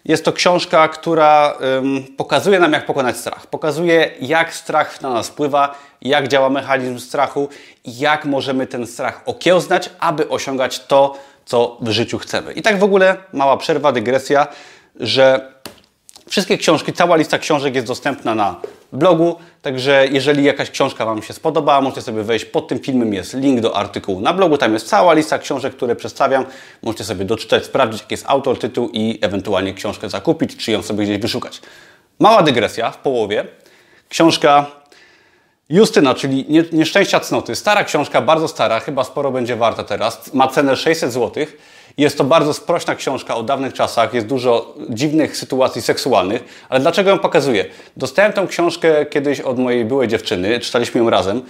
Jest 0.04 0.24
to 0.24 0.32
książka, 0.32 0.88
która 0.88 1.58
ym, 1.78 2.06
pokazuje 2.16 2.58
nam, 2.58 2.72
jak 2.72 2.86
pokonać 2.86 3.16
strach. 3.16 3.46
Pokazuje, 3.46 4.10
jak 4.20 4.54
strach 4.54 5.00
na 5.00 5.10
nas 5.10 5.28
wpływa, 5.28 5.78
jak 6.02 6.28
działa 6.28 6.50
mechanizm 6.50 6.98
strachu 6.98 7.48
i 7.84 7.98
jak 7.98 8.24
możemy 8.24 8.66
ten 8.66 8.86
strach 8.86 9.22
okiełznać, 9.26 9.90
aby 9.98 10.28
osiągać 10.28 10.80
to, 10.80 11.18
co 11.44 11.76
w 11.80 11.88
życiu 11.88 12.18
chcemy. 12.18 12.52
I 12.52 12.62
tak 12.62 12.78
w 12.78 12.84
ogóle 12.84 13.16
mała 13.32 13.56
przerwa, 13.56 13.92
dygresja, 13.92 14.46
że 15.00 15.52
wszystkie 16.28 16.58
książki, 16.58 16.92
cała 16.92 17.16
lista 17.16 17.38
książek 17.38 17.74
jest 17.74 17.86
dostępna 17.86 18.34
na 18.34 18.60
blogu, 18.92 19.36
także 19.62 20.06
jeżeli 20.10 20.44
jakaś 20.44 20.70
książka 20.70 21.06
Wam 21.06 21.22
się 21.22 21.32
spodobała, 21.32 21.80
możecie 21.80 22.02
sobie 22.02 22.22
wejść, 22.22 22.44
pod 22.44 22.68
tym 22.68 22.78
filmem 22.78 23.14
jest 23.14 23.34
link 23.34 23.60
do 23.60 23.76
artykułu 23.76 24.20
na 24.20 24.32
blogu, 24.32 24.58
tam 24.58 24.74
jest 24.74 24.88
cała 24.88 25.14
lista 25.14 25.38
książek, 25.38 25.76
które 25.76 25.96
przedstawiam, 25.96 26.44
możecie 26.82 27.04
sobie 27.04 27.24
doczytać, 27.24 27.64
sprawdzić 27.64 28.00
jaki 28.00 28.14
jest 28.14 28.24
autor, 28.28 28.58
tytuł 28.58 28.90
i 28.92 29.18
ewentualnie 29.22 29.74
książkę 29.74 30.08
zakupić, 30.08 30.56
czy 30.56 30.72
ją 30.72 30.82
sobie 30.82 31.04
gdzieś 31.04 31.18
wyszukać. 31.18 31.60
Mała 32.18 32.42
dygresja 32.42 32.90
w 32.90 32.98
połowie. 32.98 33.44
Książka 34.08 34.66
Justyna, 35.68 36.14
czyli 36.14 36.46
Nieszczęścia 36.72 37.20
Cnoty. 37.20 37.56
Stara 37.56 37.84
książka, 37.84 38.22
bardzo 38.22 38.48
stara, 38.48 38.80
chyba 38.80 39.04
sporo 39.04 39.30
będzie 39.30 39.56
warta 39.56 39.84
teraz. 39.84 40.34
Ma 40.34 40.48
cenę 40.48 40.76
600 40.76 41.12
zł. 41.12 41.46
Jest 41.98 42.18
to 42.18 42.24
bardzo 42.24 42.54
sprośna 42.54 42.94
książka 42.94 43.36
o 43.36 43.42
dawnych 43.42 43.72
czasach, 43.72 44.14
jest 44.14 44.26
dużo 44.26 44.74
dziwnych 44.90 45.36
sytuacji 45.36 45.82
seksualnych, 45.82 46.66
ale 46.68 46.80
dlaczego 46.80 47.10
ją 47.10 47.18
pokazuję? 47.18 47.64
Dostałem 47.96 48.32
tę 48.32 48.46
książkę 48.48 49.06
kiedyś 49.06 49.40
od 49.40 49.58
mojej 49.58 49.84
byłej 49.84 50.08
dziewczyny, 50.08 50.60
czytaliśmy 50.60 51.00
ją 51.00 51.10
razem. 51.10 51.42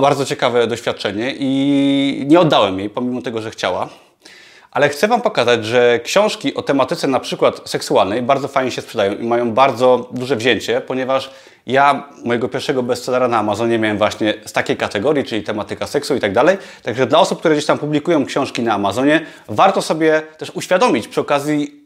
Bardzo 0.00 0.24
ciekawe 0.24 0.66
doświadczenie 0.66 1.34
i 1.38 2.24
nie 2.26 2.40
oddałem 2.40 2.78
jej, 2.78 2.90
pomimo 2.90 3.22
tego, 3.22 3.42
że 3.42 3.50
chciała. 3.50 3.88
Ale 4.70 4.88
chcę 4.88 5.08
Wam 5.08 5.22
pokazać, 5.22 5.66
że 5.66 6.00
książki 6.04 6.54
o 6.54 6.62
tematyce 6.62 7.08
na 7.08 7.20
przykład 7.20 7.70
seksualnej 7.70 8.22
bardzo 8.22 8.48
fajnie 8.48 8.70
się 8.70 8.82
sprzedają 8.82 9.14
i 9.14 9.26
mają 9.26 9.52
bardzo 9.52 10.08
duże 10.12 10.36
wzięcie, 10.36 10.80
ponieważ 10.80 11.30
ja 11.66 12.08
mojego 12.24 12.48
pierwszego 12.48 12.82
bestsellera 12.82 13.28
na 13.28 13.38
Amazonie 13.38 13.78
miałem 13.78 13.98
właśnie 13.98 14.34
z 14.46 14.52
takiej 14.52 14.76
kategorii, 14.76 15.24
czyli 15.24 15.42
tematyka 15.42 15.86
seksu 15.86 16.16
i 16.16 16.20
tak 16.20 16.32
dalej. 16.32 16.58
Także 16.82 17.06
dla 17.06 17.18
osób, 17.18 17.38
które 17.38 17.54
gdzieś 17.54 17.66
tam 17.66 17.78
publikują 17.78 18.26
książki 18.26 18.62
na 18.62 18.74
Amazonie, 18.74 19.26
warto 19.48 19.82
sobie 19.82 20.22
też 20.38 20.50
uświadomić 20.50 21.08
przy 21.08 21.20
okazji 21.20 21.82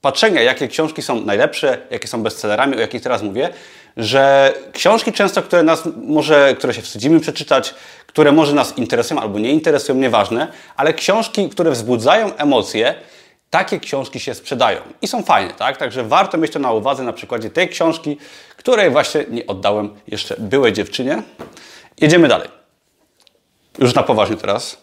patrzenia, 0.00 0.42
jakie 0.42 0.68
książki 0.68 1.02
są 1.02 1.20
najlepsze, 1.20 1.78
jakie 1.90 2.08
są 2.08 2.22
bestsellerami, 2.22 2.76
o 2.76 2.80
jakich 2.80 3.02
teraz 3.02 3.22
mówię, 3.22 3.48
że 3.96 4.54
książki 4.72 5.12
często, 5.12 5.42
które 5.42 5.62
nas 5.62 5.88
może, 6.06 6.54
które 6.58 6.74
się 6.74 6.82
wstydzimy 6.82 7.20
przeczytać, 7.20 7.74
które 8.06 8.32
może 8.32 8.54
nas 8.54 8.78
interesują 8.78 9.20
albo 9.20 9.38
nie 9.38 9.52
interesują, 9.52 9.98
nieważne, 9.98 10.48
ale 10.76 10.94
książki, 10.94 11.48
które 11.48 11.70
wzbudzają 11.70 12.36
emocje, 12.36 12.94
takie 13.52 13.80
książki 13.80 14.20
się 14.20 14.34
sprzedają 14.34 14.80
i 15.02 15.08
są 15.08 15.22
fajne, 15.22 15.52
tak? 15.52 15.76
Także 15.76 16.04
warto 16.04 16.38
mieć 16.38 16.52
to 16.52 16.58
na 16.58 16.72
uwadze 16.72 17.02
na 17.02 17.12
przykładzie 17.12 17.50
tej 17.50 17.68
książki, 17.68 18.16
której 18.56 18.90
właśnie 18.90 19.24
nie 19.30 19.46
oddałem 19.46 19.94
jeszcze 20.06 20.36
byłej 20.38 20.72
dziewczynie. 20.72 21.22
Jedziemy 22.00 22.28
dalej. 22.28 22.48
Już 23.78 23.94
na 23.94 24.02
poważnie 24.02 24.36
teraz. 24.36 24.76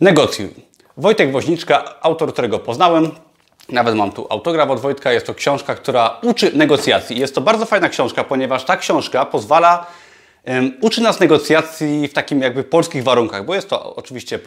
Negocjuj. 0.00 0.48
Wojtek 0.96 1.32
Woźniczka, 1.32 1.94
autor, 2.00 2.32
którego 2.32 2.58
poznałem, 2.58 3.10
Nawet 3.68 3.94
mam 3.94 4.12
tu 4.12 4.26
autograf 4.30 4.70
od 4.70 4.80
Wojtka. 4.80 5.12
Jest 5.12 5.26
to 5.26 5.34
książka, 5.34 5.74
która 5.74 6.18
uczy 6.22 6.56
negocjacji. 6.56 7.18
Jest 7.18 7.34
to 7.34 7.40
bardzo 7.40 7.66
fajna 7.66 7.88
książka, 7.88 8.24
ponieważ 8.24 8.64
ta 8.64 8.76
książka 8.76 9.24
pozwala 9.24 9.86
Uczy 10.80 11.00
nas 11.00 11.20
negocjacji 11.20 12.08
w 12.08 12.12
takim 12.12 12.40
jakby 12.40 12.64
polskich 12.64 13.04
warunkach, 13.04 13.44
bo 13.44 13.54
jest 13.54 13.68
to 13.68 13.96
oczywiście 13.96 14.38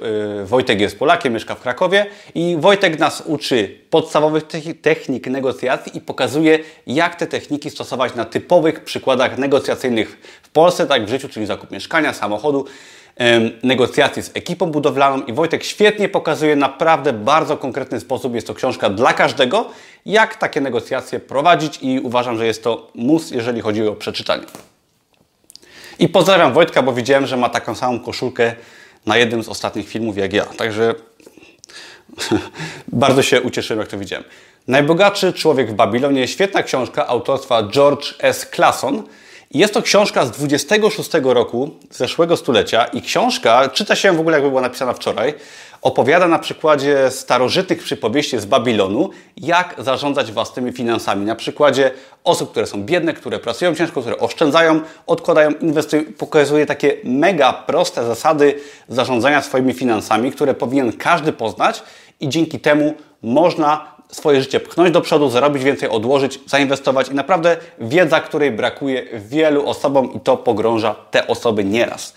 y, 0.42 0.46
Wojtek 0.46 0.82
jest 0.82 1.00
Polakiem, 1.00 1.34
mieszka 1.34 1.56
w 1.56 1.62
Krakowie 1.62 2.06
i 2.36 2.58
Wojtek 2.60 3.00
nas 3.00 3.24
uczy 3.26 3.80
podstawowych 3.90 4.44
technik 4.82 5.28
negocjacji 5.28 5.98
i 5.98 6.02
pokazuje, 6.02 6.60
jak 6.88 7.16
te 7.16 7.28
techniki 7.28 7.70
stosować 7.70 8.16
na 8.16 8.26
typowych 8.26 8.84
przykładach 8.84 9.38
negocjacyjnych 9.38 10.40
w 10.44 10.50
Polsce, 10.50 10.88
tak 10.88 11.06
w 11.06 11.10
życiu, 11.10 11.30
czyli 11.30 11.46
zakup 11.46 11.72
mieszkania, 11.72 12.14
samochodu, 12.14 12.66
negocjacji 13.64 14.24
z 14.24 14.32
ekipą 14.34 14.66
budowlaną 14.66 15.22
i 15.22 15.34
Wojtek 15.34 15.64
świetnie 15.64 16.10
pokazuje 16.10 16.56
naprawdę 16.56 17.14
bardzo 17.14 17.58
konkretny 17.58 18.00
sposób. 18.00 18.36
Jest 18.36 18.48
to 18.48 18.54
książka 18.54 18.90
dla 18.90 19.14
każdego, 19.14 19.70
jak 20.06 20.36
takie 20.36 20.62
negocjacje 20.62 21.20
prowadzić 21.20 21.80
i 21.82 22.00
uważam, 22.00 22.38
że 22.38 22.46
jest 22.46 22.64
to 22.64 22.92
mus, 22.96 23.32
jeżeli 23.32 23.62
chodzi 23.62 23.88
o 23.88 23.96
przeczytanie. 23.96 24.44
I 26.00 26.10
pozdrawiam 26.10 26.54
Wojtka, 26.54 26.82
bo 26.82 26.94
widziałem, 26.94 27.26
że 27.26 27.38
ma 27.38 27.50
taką 27.50 27.76
samą 27.76 28.00
koszulkę 28.00 28.54
na 29.06 29.18
jednym 29.18 29.44
z 29.44 29.50
ostatnich 29.50 29.90
filmów 29.90 30.18
jak 30.18 30.34
ja. 30.34 30.46
Także 30.46 30.96
bardzo 32.88 33.22
się 33.22 33.42
ucieszyłem, 33.42 33.80
jak 33.80 33.90
to 33.90 33.98
widziałem. 33.98 34.26
Najbogatszy 34.68 35.34
człowiek 35.34 35.72
w 35.72 35.74
Babilonie. 35.74 36.28
Świetna 36.28 36.64
książka 36.64 37.08
autorstwa 37.08 37.64
George 37.64 38.16
S. 38.20 38.48
Clason. 38.56 39.04
Jest 39.52 39.74
to 39.74 39.82
książka 39.82 40.26
z 40.26 40.32
26 40.32 41.10
roku 41.24 41.70
zeszłego 41.92 42.38
stulecia 42.38 42.86
i 42.86 43.02
książka 43.02 43.70
czyta 43.70 43.96
się 43.96 44.12
w 44.12 44.20
ogóle 44.20 44.38
jakby 44.38 44.50
była 44.50 44.62
napisana 44.62 44.94
wczoraj 44.94 45.34
opowiada 45.82 46.28
na 46.28 46.40
przykładzie 46.40 47.12
starożytnych 47.12 47.84
przypowieści 47.84 48.40
z 48.40 48.46
Babilonu, 48.46 49.10
jak 49.38 49.76
zarządzać 49.78 50.32
własnymi 50.32 50.72
finansami. 50.72 51.26
Na 51.26 51.36
przykładzie 51.36 51.92
osób, 52.24 52.52
które 52.52 52.68
są 52.68 52.84
biedne, 52.84 53.14
które 53.14 53.40
pracują 53.40 53.76
ciężko, 53.76 54.02
które 54.02 54.18
oszczędzają, 54.18 54.82
odkładają, 55.08 55.52
inwestują. 55.52 56.04
Pokazuje 56.18 56.66
takie 56.66 56.98
mega 57.04 57.54
proste 57.54 58.06
zasady 58.06 58.56
zarządzania 58.88 59.42
swoimi 59.42 59.74
finansami, 59.74 60.32
które 60.32 60.54
powinien 60.54 60.94
każdy 60.94 61.34
poznać 61.34 61.84
i 62.20 62.30
dzięki 62.30 62.60
temu 62.60 62.94
można 63.22 64.00
swoje 64.12 64.42
życie 64.42 64.60
pchnąć 64.60 64.92
do 64.92 65.02
przodu, 65.02 65.30
zarobić 65.30 65.64
więcej, 65.64 65.90
odłożyć, 65.90 66.40
zainwestować 66.46 67.10
i 67.10 67.14
naprawdę 67.14 67.58
wiedza, 67.80 68.20
której 68.20 68.52
brakuje 68.52 69.06
wielu 69.20 69.68
osobom 69.68 70.14
i 70.14 70.20
to 70.20 70.38
pogrąża 70.38 70.96
te 71.12 71.28
osoby 71.28 71.64
nieraz. 71.64 72.14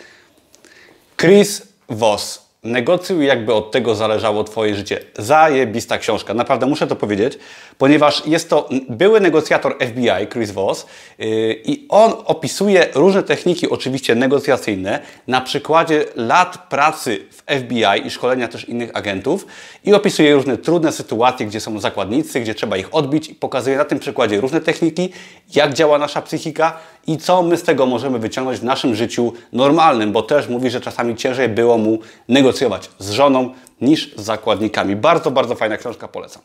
Chris 1.16 1.62
Voss 1.88 2.41
Negocjuj, 2.64 3.26
jakby 3.26 3.54
od 3.54 3.70
tego 3.70 3.94
zależało 3.94 4.44
Twoje 4.44 4.74
życie. 4.74 5.00
Zajebista 5.18 5.98
książka, 5.98 6.34
naprawdę 6.34 6.66
muszę 6.66 6.86
to 6.86 6.96
powiedzieć, 6.96 7.38
ponieważ 7.78 8.26
jest 8.26 8.50
to 8.50 8.68
były 8.88 9.20
negocjator 9.20 9.76
FBI, 9.78 10.26
Chris 10.32 10.50
Voss, 10.50 10.86
yy, 11.18 11.26
i 11.64 11.86
on 11.88 12.12
opisuje 12.24 12.88
różne 12.94 13.22
techniki, 13.22 13.70
oczywiście 13.70 14.14
negocjacyjne, 14.14 15.00
na 15.26 15.40
przykładzie 15.40 16.04
lat 16.16 16.58
pracy 16.68 17.26
w 17.30 17.42
FBI 17.60 18.06
i 18.06 18.10
szkolenia 18.10 18.48
też 18.48 18.68
innych 18.68 18.90
agentów, 18.94 19.46
i 19.84 19.94
opisuje 19.94 20.34
różne 20.34 20.58
trudne 20.58 20.92
sytuacje, 20.92 21.46
gdzie 21.46 21.60
są 21.60 21.80
zakładnicy, 21.80 22.40
gdzie 22.40 22.54
trzeba 22.54 22.76
ich 22.76 22.94
odbić, 22.94 23.28
i 23.28 23.34
pokazuje 23.34 23.76
na 23.76 23.84
tym 23.84 23.98
przykładzie 23.98 24.40
różne 24.40 24.60
techniki, 24.60 25.12
jak 25.54 25.74
działa 25.74 25.98
nasza 25.98 26.22
psychika 26.22 26.78
i 27.06 27.18
co 27.18 27.42
my 27.42 27.56
z 27.56 27.62
tego 27.62 27.86
możemy 27.86 28.18
wyciągnąć 28.18 28.58
w 28.58 28.64
naszym 28.64 28.94
życiu 28.94 29.32
normalnym, 29.52 30.12
bo 30.12 30.22
też 30.22 30.48
mówi, 30.48 30.70
że 30.70 30.80
czasami 30.80 31.16
ciężej 31.16 31.48
było 31.48 31.78
mu 31.78 31.98
negocjować 32.28 32.90
z 32.98 33.10
żoną 33.10 33.54
niż 33.80 34.14
z 34.16 34.20
zakładnikami. 34.20 34.96
Bardzo, 34.96 35.30
bardzo 35.30 35.54
fajna 35.54 35.76
książka, 35.76 36.08
polecam. 36.08 36.42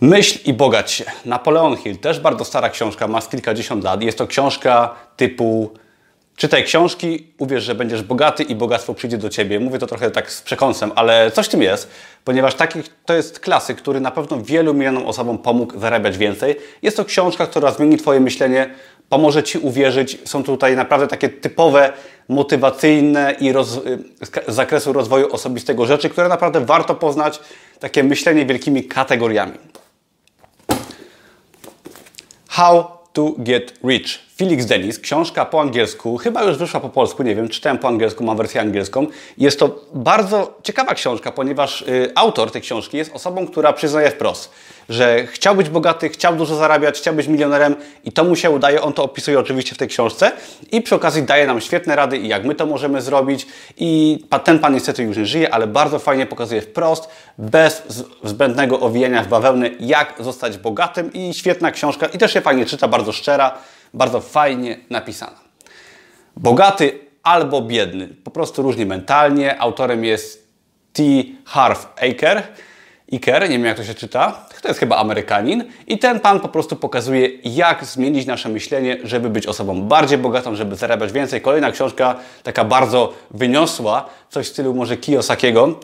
Myśl 0.00 0.38
i 0.44 0.52
bogać 0.52 0.92
się. 0.92 1.04
Napoleon 1.24 1.76
Hill, 1.76 1.98
też 1.98 2.20
bardzo 2.20 2.44
stara 2.44 2.70
książka, 2.70 3.08
ma 3.08 3.20
z 3.20 3.28
kilkadziesiąt 3.28 3.84
lat. 3.84 4.02
Jest 4.02 4.18
to 4.18 4.26
książka 4.26 4.94
typu 5.16 5.70
Czytaj 6.36 6.64
książki, 6.64 7.26
uwierz, 7.38 7.64
że 7.64 7.74
będziesz 7.74 8.02
bogaty 8.02 8.42
i 8.42 8.54
bogactwo 8.54 8.94
przyjdzie 8.94 9.18
do 9.18 9.28
ciebie. 9.28 9.60
Mówię 9.60 9.78
to 9.78 9.86
trochę 9.86 10.10
tak 10.10 10.32
z 10.32 10.42
przekąsem, 10.42 10.92
ale 10.94 11.30
coś 11.30 11.46
w 11.46 11.48
tym 11.48 11.62
jest, 11.62 11.90
ponieważ 12.24 12.54
taki, 12.54 12.78
to 13.06 13.14
jest 13.14 13.40
klasyk, 13.40 13.78
który 13.78 14.00
na 14.00 14.10
pewno 14.10 14.42
wielu 14.42 14.74
milionom 14.74 15.06
osobom 15.06 15.38
pomógł 15.38 15.78
zarabiać 15.78 16.18
więcej. 16.18 16.56
Jest 16.82 16.96
to 16.96 17.04
książka, 17.04 17.46
która 17.46 17.72
zmieni 17.72 17.96
Twoje 17.96 18.20
myślenie, 18.20 18.70
pomoże 19.08 19.42
Ci 19.42 19.58
uwierzyć. 19.58 20.18
Są 20.24 20.44
tutaj 20.44 20.76
naprawdę 20.76 21.06
takie 21.06 21.28
typowe, 21.28 21.92
motywacyjne 22.28 23.34
i 23.40 23.52
roz, 23.52 23.68
z 23.68 24.54
zakresu 24.54 24.92
rozwoju 24.92 25.32
osobistego 25.32 25.86
rzeczy, 25.86 26.10
które 26.10 26.28
naprawdę 26.28 26.60
warto 26.60 26.94
poznać. 26.94 27.40
Takie 27.80 28.04
myślenie 28.04 28.46
wielkimi 28.46 28.84
kategoriami. 28.84 29.58
How 32.48 32.84
to 33.12 33.34
Get 33.38 33.74
Rich. 33.84 34.33
Felix 34.36 34.66
Dennis, 34.66 34.98
książka 34.98 35.44
po 35.44 35.60
angielsku, 35.60 36.16
chyba 36.16 36.42
już 36.42 36.56
wyszła 36.56 36.80
po 36.80 36.88
polsku, 36.88 37.22
nie 37.22 37.34
wiem, 37.34 37.48
czytałem 37.48 37.78
po 37.78 37.88
angielsku, 37.88 38.24
mam 38.24 38.36
wersję 38.36 38.60
angielską. 38.60 39.06
Jest 39.38 39.58
to 39.58 39.80
bardzo 39.94 40.58
ciekawa 40.62 40.94
książka, 40.94 41.32
ponieważ 41.32 41.82
y, 41.82 42.12
autor 42.14 42.50
tej 42.50 42.62
książki 42.62 42.96
jest 42.96 43.14
osobą, 43.14 43.46
która 43.46 43.72
przyznaje 43.72 44.10
wprost, 44.10 44.50
że 44.88 45.26
chciał 45.26 45.54
być 45.54 45.68
bogaty, 45.68 46.08
chciał 46.08 46.36
dużo 46.36 46.56
zarabiać, 46.56 46.98
chciał 46.98 47.14
być 47.14 47.26
milionerem 47.26 47.74
i 48.04 48.12
to 48.12 48.24
mu 48.24 48.36
się 48.36 48.50
udaje. 48.50 48.82
On 48.82 48.92
to 48.92 49.04
opisuje 49.04 49.38
oczywiście 49.38 49.74
w 49.74 49.78
tej 49.78 49.88
książce 49.88 50.32
i 50.72 50.80
przy 50.80 50.94
okazji 50.94 51.22
daje 51.22 51.46
nam 51.46 51.60
świetne 51.60 51.96
rady 51.96 52.18
i 52.18 52.28
jak 52.28 52.44
my 52.44 52.54
to 52.54 52.66
możemy 52.66 53.02
zrobić. 53.02 53.46
I 53.76 54.18
ten 54.44 54.58
pan 54.58 54.74
niestety 54.74 55.02
już 55.02 55.16
nie 55.16 55.26
żyje, 55.26 55.54
ale 55.54 55.66
bardzo 55.66 55.98
fajnie 55.98 56.26
pokazuje 56.26 56.60
wprost, 56.60 57.08
bez 57.38 57.82
zbędnego 58.24 58.80
owijania 58.80 59.22
w 59.22 59.28
bawełnę, 59.28 59.70
jak 59.80 60.14
zostać 60.20 60.58
bogatym 60.58 61.12
i 61.12 61.34
świetna 61.34 61.70
książka 61.70 62.06
i 62.06 62.18
też 62.18 62.32
się 62.32 62.40
fajnie 62.40 62.66
czyta, 62.66 62.88
bardzo 62.88 63.12
szczera, 63.12 63.58
bardzo 63.94 64.20
fajnie 64.20 64.78
napisana. 64.90 65.36
Bogaty 66.36 66.98
albo 67.22 67.62
biedny, 67.62 68.08
po 68.24 68.30
prostu 68.30 68.62
różni 68.62 68.86
mentalnie. 68.86 69.60
Autorem 69.60 70.04
jest 70.04 70.48
T. 70.92 71.02
Harv 71.44 71.78
Aker. 71.96 72.42
Iker, 73.12 73.42
nie 73.42 73.48
wiem 73.48 73.64
jak 73.64 73.76
to 73.76 73.84
się 73.84 73.94
czyta, 73.94 74.46
to 74.62 74.68
jest 74.68 74.80
chyba 74.80 74.96
Amerykanin 74.96 75.64
i 75.86 75.98
ten 75.98 76.20
pan 76.20 76.40
po 76.40 76.48
prostu 76.48 76.76
pokazuje, 76.76 77.28
jak 77.44 77.84
zmienić 77.84 78.26
nasze 78.26 78.48
myślenie, 78.48 78.98
żeby 79.02 79.30
być 79.30 79.46
osobą 79.46 79.82
bardziej 79.82 80.18
bogatą, 80.18 80.54
żeby 80.54 80.76
zarabiać 80.76 81.12
więcej. 81.12 81.40
Kolejna 81.40 81.72
książka, 81.72 82.14
taka 82.42 82.64
bardzo 82.64 83.12
wyniosła, 83.30 84.08
coś 84.30 84.46
w 84.46 84.50
stylu 84.50 84.74
może 84.74 84.96
Kiyosakiego, 84.96 85.80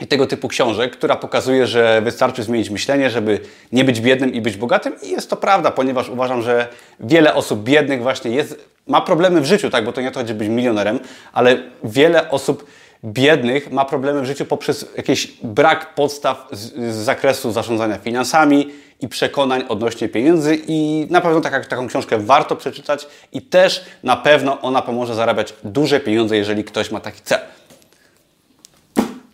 i 0.00 0.06
tego 0.06 0.26
typu 0.26 0.48
książek, 0.48 0.92
która 0.92 1.16
pokazuje, 1.16 1.66
że 1.66 2.02
wystarczy 2.02 2.42
zmienić 2.42 2.70
myślenie, 2.70 3.10
żeby 3.10 3.40
nie 3.72 3.84
być 3.84 4.00
biednym 4.00 4.34
i 4.34 4.40
być 4.40 4.56
bogatym. 4.56 4.92
I 5.02 5.10
jest 5.10 5.30
to 5.30 5.36
prawda, 5.36 5.70
ponieważ 5.70 6.08
uważam, 6.08 6.42
że 6.42 6.68
wiele 7.00 7.34
osób 7.34 7.62
biednych 7.62 8.02
właśnie 8.02 8.30
jest, 8.30 8.68
ma 8.86 9.00
problemy 9.00 9.40
w 9.40 9.44
życiu, 9.44 9.70
tak, 9.70 9.84
bo 9.84 9.92
to 9.92 10.00
nie 10.00 10.10
to 10.10 10.20
chodzi 10.20 10.34
być 10.34 10.48
milionerem, 10.48 11.00
ale 11.32 11.56
wiele 11.84 12.30
osób 12.30 12.66
biednych 13.04 13.72
ma 13.72 13.84
problemy 13.84 14.20
w 14.20 14.24
życiu 14.24 14.44
poprzez 14.44 14.86
jakiś 14.96 15.32
brak 15.42 15.94
podstaw 15.94 16.48
z, 16.52 16.72
z 16.94 16.96
zakresu 16.96 17.52
zarządzania 17.52 17.98
finansami 17.98 18.70
i 19.00 19.08
przekonań 19.08 19.64
odnośnie 19.68 20.08
pieniędzy 20.08 20.58
i 20.66 21.06
na 21.10 21.20
pewno 21.20 21.40
taka, 21.40 21.60
taką 21.60 21.88
książkę 21.88 22.18
warto 22.18 22.56
przeczytać 22.56 23.06
i 23.32 23.42
też 23.42 23.84
na 24.02 24.16
pewno 24.16 24.60
ona 24.60 24.82
pomoże 24.82 25.14
zarabiać 25.14 25.54
duże 25.64 26.00
pieniądze, 26.00 26.36
jeżeli 26.36 26.64
ktoś 26.64 26.90
ma 26.90 27.00
taki 27.00 27.20
cel. 27.22 27.40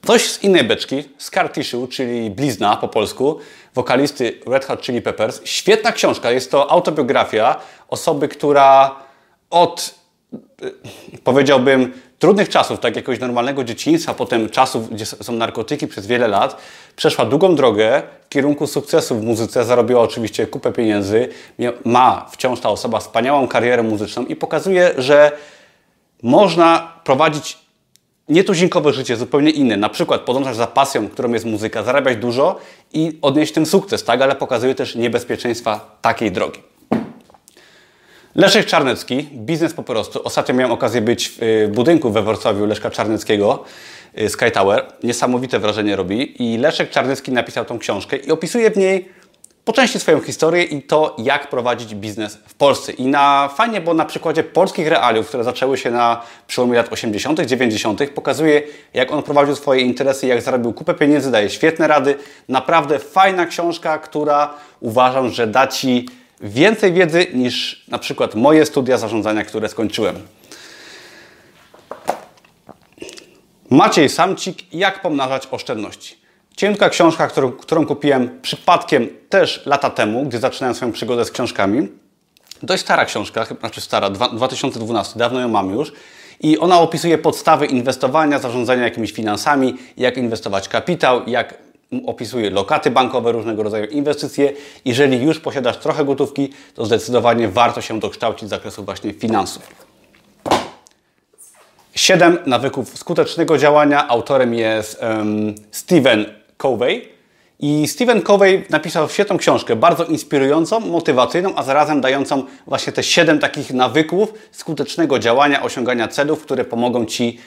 Coś 0.07 0.31
z 0.31 0.43
innej 0.43 0.65
beczki, 0.65 1.05
Scar 1.19 1.53
Tissue, 1.53 1.87
czyli 1.87 2.31
blizna 2.31 2.77
po 2.77 2.89
polsku, 2.89 3.39
wokalisty 3.75 4.41
Red 4.47 4.65
Hot 4.65 4.83
Chili 4.83 5.03
Peppers. 5.03 5.41
Świetna 5.45 5.93
książka, 5.93 6.31
jest 6.31 6.51
to 6.51 6.71
autobiografia 6.71 7.57
osoby, 7.89 8.29
która 8.29 8.97
od, 9.51 9.95
y, 10.63 11.19
powiedziałbym, 11.25 11.93
trudnych 12.19 12.49
czasów, 12.49 12.81
tak 12.81 12.97
jakiegoś 12.97 13.21
normalnego 13.21 13.65
dzieciństwa, 13.65 14.15
potem 14.15 14.49
czasów, 14.49 14.91
gdzie 14.91 15.07
są 15.07 15.33
narkotyki 15.33 15.87
przez 15.87 16.07
wiele 16.07 16.29
lat, 16.29 16.57
przeszła 16.97 17.25
długą 17.25 17.55
drogę 17.55 18.03
w 18.25 18.29
kierunku 18.29 18.67
sukcesu 18.67 19.15
w 19.15 19.23
muzyce, 19.23 19.65
zarobiła 19.65 20.01
oczywiście 20.01 20.47
kupę 20.47 20.73
pieniędzy, 20.73 21.29
ma 21.85 22.27
wciąż 22.31 22.61
ta 22.61 22.69
osoba 22.69 23.01
wspaniałą 23.01 23.49
karierę 23.49 23.83
muzyczną 23.83 24.25
i 24.25 24.37
pokazuje, 24.37 24.95
że 24.99 25.33
można 26.23 26.93
prowadzić 27.05 27.62
nietuzinkowe 28.33 28.93
życie, 28.93 29.17
zupełnie 29.17 29.51
inne. 29.51 29.77
Na 29.77 29.89
przykład 29.89 30.21
podążać 30.21 30.57
za 30.57 30.67
pasją, 30.67 31.09
którą 31.09 31.33
jest 31.33 31.45
muzyka, 31.45 31.83
zarabiać 31.83 32.17
dużo 32.17 32.61
i 32.93 33.19
odnieść 33.23 33.53
tym 33.53 33.67
sukces, 33.67 34.05
tak? 34.05 34.23
Ale 34.23 34.35
pokazuje 34.37 34.75
też 34.75 34.95
niebezpieczeństwa 34.95 35.99
takiej 36.03 36.33
drogi. 36.33 36.61
Leszek 38.35 38.67
Czarnecki, 38.67 39.29
biznes 39.33 39.75
po 39.75 39.83
prostu. 39.83 40.25
Ostatnio 40.25 40.55
miałem 40.55 40.73
okazję 40.73 41.01
być 41.01 41.29
w 41.29 41.43
y, 41.43 41.69
budynku 41.69 42.11
we 42.11 42.23
Wrocławiu 42.23 42.67
Leszka 42.67 42.91
Czarneckiego, 42.91 43.65
y, 44.21 44.29
Sky 44.29 44.51
Tower. 44.51 44.85
Niesamowite 45.03 45.59
wrażenie 45.59 45.97
robi. 45.97 46.43
I 46.43 46.59
Leszek 46.59 46.91
Czarnecki 46.91 47.33
napisał 47.33 47.65
tą 47.65 47.79
książkę 47.79 48.17
i 48.17 48.31
opisuje 48.31 48.71
w 48.71 48.77
niej 48.77 49.09
po 49.64 49.73
części 49.73 50.00
swoją 50.00 50.21
historię 50.21 50.62
i 50.62 50.83
to, 50.83 51.16
jak 51.19 51.50
prowadzić 51.50 51.95
biznes 51.95 52.38
w 52.47 52.54
Polsce. 52.54 52.92
I 52.92 53.07
na 53.07 53.50
fajnie, 53.57 53.81
bo 53.81 53.95
na 53.95 54.04
przykładzie 54.04 54.45
polskich 54.45 54.88
realiów, 54.88 55.28
które 55.28 55.45
zaczęły 55.45 55.78
się 55.78 55.90
na 55.90 56.23
przełomie 56.47 56.76
lat 56.76 56.92
80., 56.92 57.40
90., 57.40 58.11
pokazuje, 58.11 58.62
jak 58.95 59.12
on 59.12 59.23
prowadził 59.23 59.57
swoje 59.57 59.81
interesy, 59.81 60.26
jak 60.26 60.42
zarobił 60.42 60.73
kupę 60.73 60.95
pieniędzy, 60.95 61.31
daje 61.31 61.50
świetne 61.50 61.88
rady. 61.88 62.14
Naprawdę 62.49 62.99
fajna 62.99 63.47
książka, 63.47 63.99
która 63.99 64.54
uważam, 64.81 65.31
że 65.31 65.47
da 65.47 65.66
Ci 65.66 66.09
więcej 66.40 66.92
wiedzy 66.92 67.26
niż 67.35 67.85
na 67.88 67.99
przykład 67.99 68.35
moje 68.35 68.66
studia 68.66 68.99
zarządzania, 68.99 69.45
które 69.45 69.69
skończyłem. 69.69 70.16
Maciej 73.71 74.09
Samcik, 74.09 74.75
jak 74.75 75.02
pomnażać 75.02 75.49
oszczędności. 75.50 76.22
Cienka 76.57 76.89
książka, 76.89 77.29
którą, 77.29 77.53
którą 77.53 77.87
kupiłem 77.87 78.41
przypadkiem 78.43 79.09
też 79.29 79.67
lata 79.67 79.91
temu, 79.91 80.25
gdy 80.25 80.39
zaczynałem 80.39 80.75
swoją 80.75 80.93
przygodę 80.93 81.25
z 81.25 81.31
książkami. 81.31 81.89
Dość 82.63 82.83
stara 82.83 83.05
książka, 83.05 83.47
znaczy 83.61 83.81
stara, 83.81 84.11
2012, 84.11 85.19
dawno 85.19 85.41
ją 85.41 85.49
mam 85.49 85.71
już. 85.71 85.93
I 86.41 86.59
ona 86.59 86.81
opisuje 86.81 87.19
podstawy 87.19 87.67
inwestowania, 87.67 88.39
zarządzania 88.39 88.85
jakimiś 88.85 89.13
finansami, 89.13 89.75
jak 89.97 90.17
inwestować 90.17 90.69
kapitał, 90.69 91.23
jak 91.27 91.55
opisuje 92.07 92.51
lokaty 92.51 92.91
bankowe, 92.91 93.33
różnego 93.33 93.63
rodzaju 93.63 93.87
inwestycje. 93.87 94.53
Jeżeli 94.85 95.23
już 95.23 95.41
posiadasz 95.41 95.77
trochę 95.77 96.05
gotówki, 96.05 96.53
to 96.75 96.87
zdecydowanie 96.87 97.49
warto 97.49 97.81
się 97.81 98.01
dokształcić 98.01 98.49
z 98.49 98.51
zakresu 98.51 98.85
właśnie 98.85 99.13
finansów. 99.13 99.69
7 101.95 102.39
nawyków 102.47 102.99
skutecznego 102.99 103.59
działania. 103.59 104.09
Autorem 104.09 104.55
jest 104.55 105.03
um, 105.03 105.55
Steven 105.71 106.42
Covey. 106.62 107.09
I 107.61 107.88
Steven 107.88 108.23
Covey 108.23 108.64
napisał 108.71 109.09
świetną 109.09 109.38
książkę, 109.38 109.76
bardzo 109.76 110.04
inspirującą, 110.04 110.81
motywacyjną, 110.81 111.54
a 111.57 111.62
zarazem 111.62 112.00
dającą 112.00 112.45
właśnie 112.66 112.92
te 112.92 113.02
7 113.02 113.38
takich 113.38 113.73
nawyków 113.73 114.33
skutecznego 114.52 115.19
działania, 115.19 115.62
osiągania 115.62 116.09
celów, 116.09 116.42
które 116.42 116.64
pomogą 116.64 117.04
Ci 117.04 117.38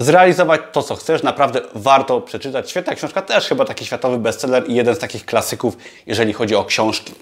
zrealizować 0.00 0.60
to, 0.72 0.82
co 0.82 0.94
chcesz. 0.94 1.22
Naprawdę 1.22 1.60
warto 1.74 2.20
przeczytać. 2.20 2.70
Świetna 2.70 2.94
książka, 2.94 3.22
też 3.22 3.48
chyba 3.48 3.64
taki 3.64 3.86
światowy 3.86 4.18
bestseller 4.18 4.70
i 4.70 4.74
jeden 4.74 4.94
z 4.94 4.98
takich 4.98 5.26
klasyków, 5.26 5.76
jeżeli 6.06 6.32
chodzi 6.32 6.54
o 6.54 6.64
książki. 6.64 7.12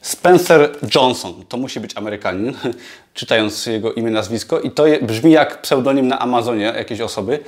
Spencer 0.00 0.70
Johnson, 0.94 1.44
to 1.48 1.56
musi 1.56 1.80
być 1.80 1.96
Amerykanin, 1.96 2.54
czytając 3.14 3.66
jego 3.66 3.92
imię, 3.92 4.10
nazwisko, 4.10 4.60
i 4.60 4.70
to 4.70 4.84
brzmi 5.02 5.32
jak 5.32 5.62
pseudonim 5.62 6.08
na 6.08 6.18
Amazonie 6.18 6.64
jakiejś 6.64 7.00
osoby. 7.00 7.38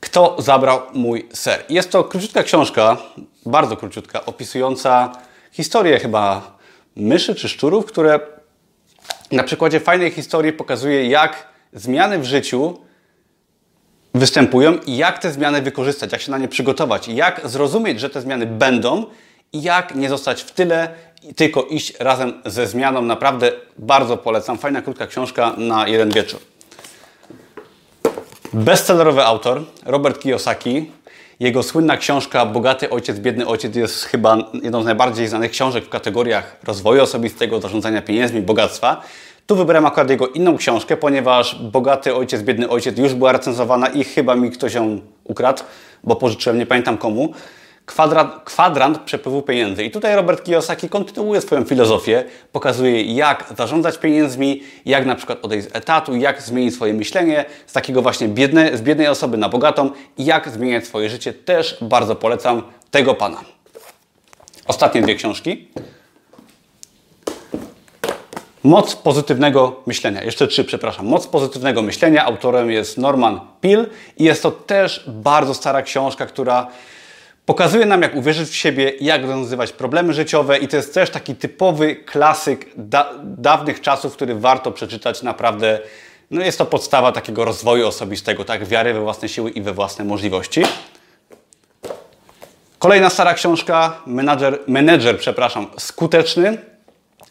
Kto 0.00 0.36
zabrał 0.38 0.80
mój 0.94 1.28
ser? 1.32 1.64
Jest 1.68 1.90
to 1.90 2.04
króciutka 2.04 2.42
książka, 2.42 2.96
bardzo 3.46 3.76
króciutka, 3.76 4.26
opisująca 4.26 5.12
historię 5.52 5.98
chyba 5.98 6.56
myszy 6.96 7.34
czy 7.34 7.48
szczurów, 7.48 7.86
które 7.86 8.20
na 9.32 9.42
przykładzie 9.42 9.80
fajnej 9.80 10.10
historii 10.10 10.52
pokazuje, 10.52 11.06
jak 11.06 11.48
zmiany 11.72 12.18
w 12.18 12.24
życiu 12.24 12.78
występują 14.14 14.78
i 14.86 14.96
jak 14.96 15.18
te 15.18 15.32
zmiany 15.32 15.62
wykorzystać, 15.62 16.12
jak 16.12 16.20
się 16.20 16.30
na 16.30 16.38
nie 16.38 16.48
przygotować, 16.48 17.08
jak 17.08 17.40
zrozumieć, 17.44 18.00
że 18.00 18.10
te 18.10 18.20
zmiany 18.20 18.46
będą 18.46 19.06
i 19.52 19.62
jak 19.62 19.94
nie 19.94 20.08
zostać 20.08 20.42
w 20.42 20.50
tyle, 20.50 20.88
tylko 21.36 21.62
iść 21.62 22.00
razem 22.00 22.42
ze 22.44 22.66
zmianą. 22.66 23.02
Naprawdę 23.02 23.52
bardzo 23.78 24.16
polecam. 24.16 24.58
Fajna, 24.58 24.82
krótka 24.82 25.06
książka 25.06 25.54
na 25.56 25.88
jeden 25.88 26.10
wieczór. 26.10 26.40
Bestsellerowy 28.56 29.24
autor 29.24 29.62
Robert 29.86 30.18
Kiyosaki. 30.18 30.90
Jego 31.40 31.62
słynna 31.62 31.96
książka 31.96 32.46
Bogaty 32.46 32.90
Ojciec, 32.90 33.18
Biedny 33.18 33.46
Ojciec 33.46 33.76
jest 33.76 34.04
chyba 34.04 34.36
jedną 34.62 34.82
z 34.82 34.84
najbardziej 34.84 35.28
znanych 35.28 35.50
książek 35.50 35.84
w 35.84 35.88
kategoriach 35.88 36.56
rozwoju 36.64 37.02
osobistego, 37.02 37.60
zarządzania 37.60 38.02
pieniędzmi, 38.02 38.42
bogactwa. 38.42 39.02
Tu 39.46 39.56
wybrałem 39.56 39.86
akurat 39.86 40.10
jego 40.10 40.28
inną 40.28 40.56
książkę, 40.56 40.96
ponieważ 40.96 41.54
Bogaty 41.54 42.14
Ojciec, 42.14 42.42
Biedny 42.42 42.68
Ojciec 42.68 42.98
już 42.98 43.14
była 43.14 43.32
recenzowana 43.32 43.86
i 43.86 44.04
chyba 44.04 44.36
mi 44.36 44.50
ktoś 44.50 44.74
ją 44.74 45.00
ukradł, 45.24 45.62
bo 46.04 46.16
pożyczyłem, 46.16 46.58
nie 46.58 46.66
pamiętam 46.66 46.98
komu 46.98 47.34
kwadrant, 47.86 48.32
kwadrant 48.44 48.98
przepływu 48.98 49.42
pieniędzy. 49.42 49.84
I 49.84 49.90
tutaj 49.90 50.16
Robert 50.16 50.44
Kiyosaki 50.44 50.88
kontynuuje 50.88 51.40
swoją 51.40 51.64
filozofię, 51.64 52.24
pokazuje 52.52 53.02
jak 53.02 53.44
zarządzać 53.56 53.98
pieniędzmi, 53.98 54.62
jak 54.86 55.06
na 55.06 55.14
przykład 55.14 55.38
odejść 55.42 55.68
z 55.68 55.76
etatu, 55.76 56.16
jak 56.16 56.42
zmienić 56.42 56.74
swoje 56.74 56.94
myślenie 56.94 57.44
z 57.66 57.72
takiego 57.72 58.02
właśnie 58.02 58.28
biedne, 58.28 58.76
z 58.76 58.82
biednej 58.82 59.08
osoby 59.08 59.36
na 59.36 59.48
bogatą 59.48 59.90
i 60.18 60.24
jak 60.24 60.48
zmieniać 60.48 60.86
swoje 60.86 61.10
życie. 61.10 61.32
Też 61.32 61.78
bardzo 61.80 62.16
polecam 62.16 62.62
tego 62.90 63.14
pana. 63.14 63.40
Ostatnie 64.66 65.02
dwie 65.02 65.14
książki. 65.14 65.68
Moc 68.62 68.96
pozytywnego 68.96 69.80
myślenia. 69.86 70.24
Jeszcze 70.24 70.48
trzy, 70.48 70.64
przepraszam. 70.64 71.06
Moc 71.06 71.26
pozytywnego 71.26 71.82
myślenia. 71.82 72.24
Autorem 72.24 72.70
jest 72.70 72.98
Norman 72.98 73.40
Peale 73.60 73.86
i 74.16 74.24
jest 74.24 74.42
to 74.42 74.50
też 74.50 75.04
bardzo 75.08 75.54
stara 75.54 75.82
książka, 75.82 76.26
która 76.26 76.66
Pokazuje 77.46 77.86
nam, 77.86 78.02
jak 78.02 78.16
uwierzyć 78.16 78.48
w 78.48 78.54
siebie, 78.54 78.92
jak 79.00 79.22
rozwiązywać 79.22 79.72
problemy 79.72 80.12
życiowe 80.14 80.58
i 80.58 80.68
to 80.68 80.76
jest 80.76 80.94
też 80.94 81.10
taki 81.10 81.34
typowy 81.34 81.96
klasyk 81.96 82.66
da 82.76 83.12
dawnych 83.24 83.80
czasów, 83.80 84.12
który 84.12 84.34
warto 84.34 84.72
przeczytać 84.72 85.22
naprawdę. 85.22 85.80
No 86.30 86.44
jest 86.44 86.58
to 86.58 86.66
podstawa 86.66 87.12
takiego 87.12 87.44
rozwoju 87.44 87.86
osobistego, 87.86 88.44
tak? 88.44 88.64
Wiary 88.64 88.94
we 88.94 89.00
własne 89.00 89.28
siły 89.28 89.50
i 89.50 89.62
we 89.62 89.72
własne 89.72 90.04
możliwości. 90.04 90.62
Kolejna 92.78 93.10
stara 93.10 93.34
książka, 93.34 94.00
Manager, 94.06 94.58
Manager 94.66 95.18
przepraszam, 95.18 95.66
skuteczny, 95.78 96.58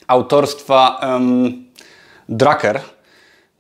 autorstwa 0.07 0.99
um, 1.03 1.65
Drucker. 2.29 2.81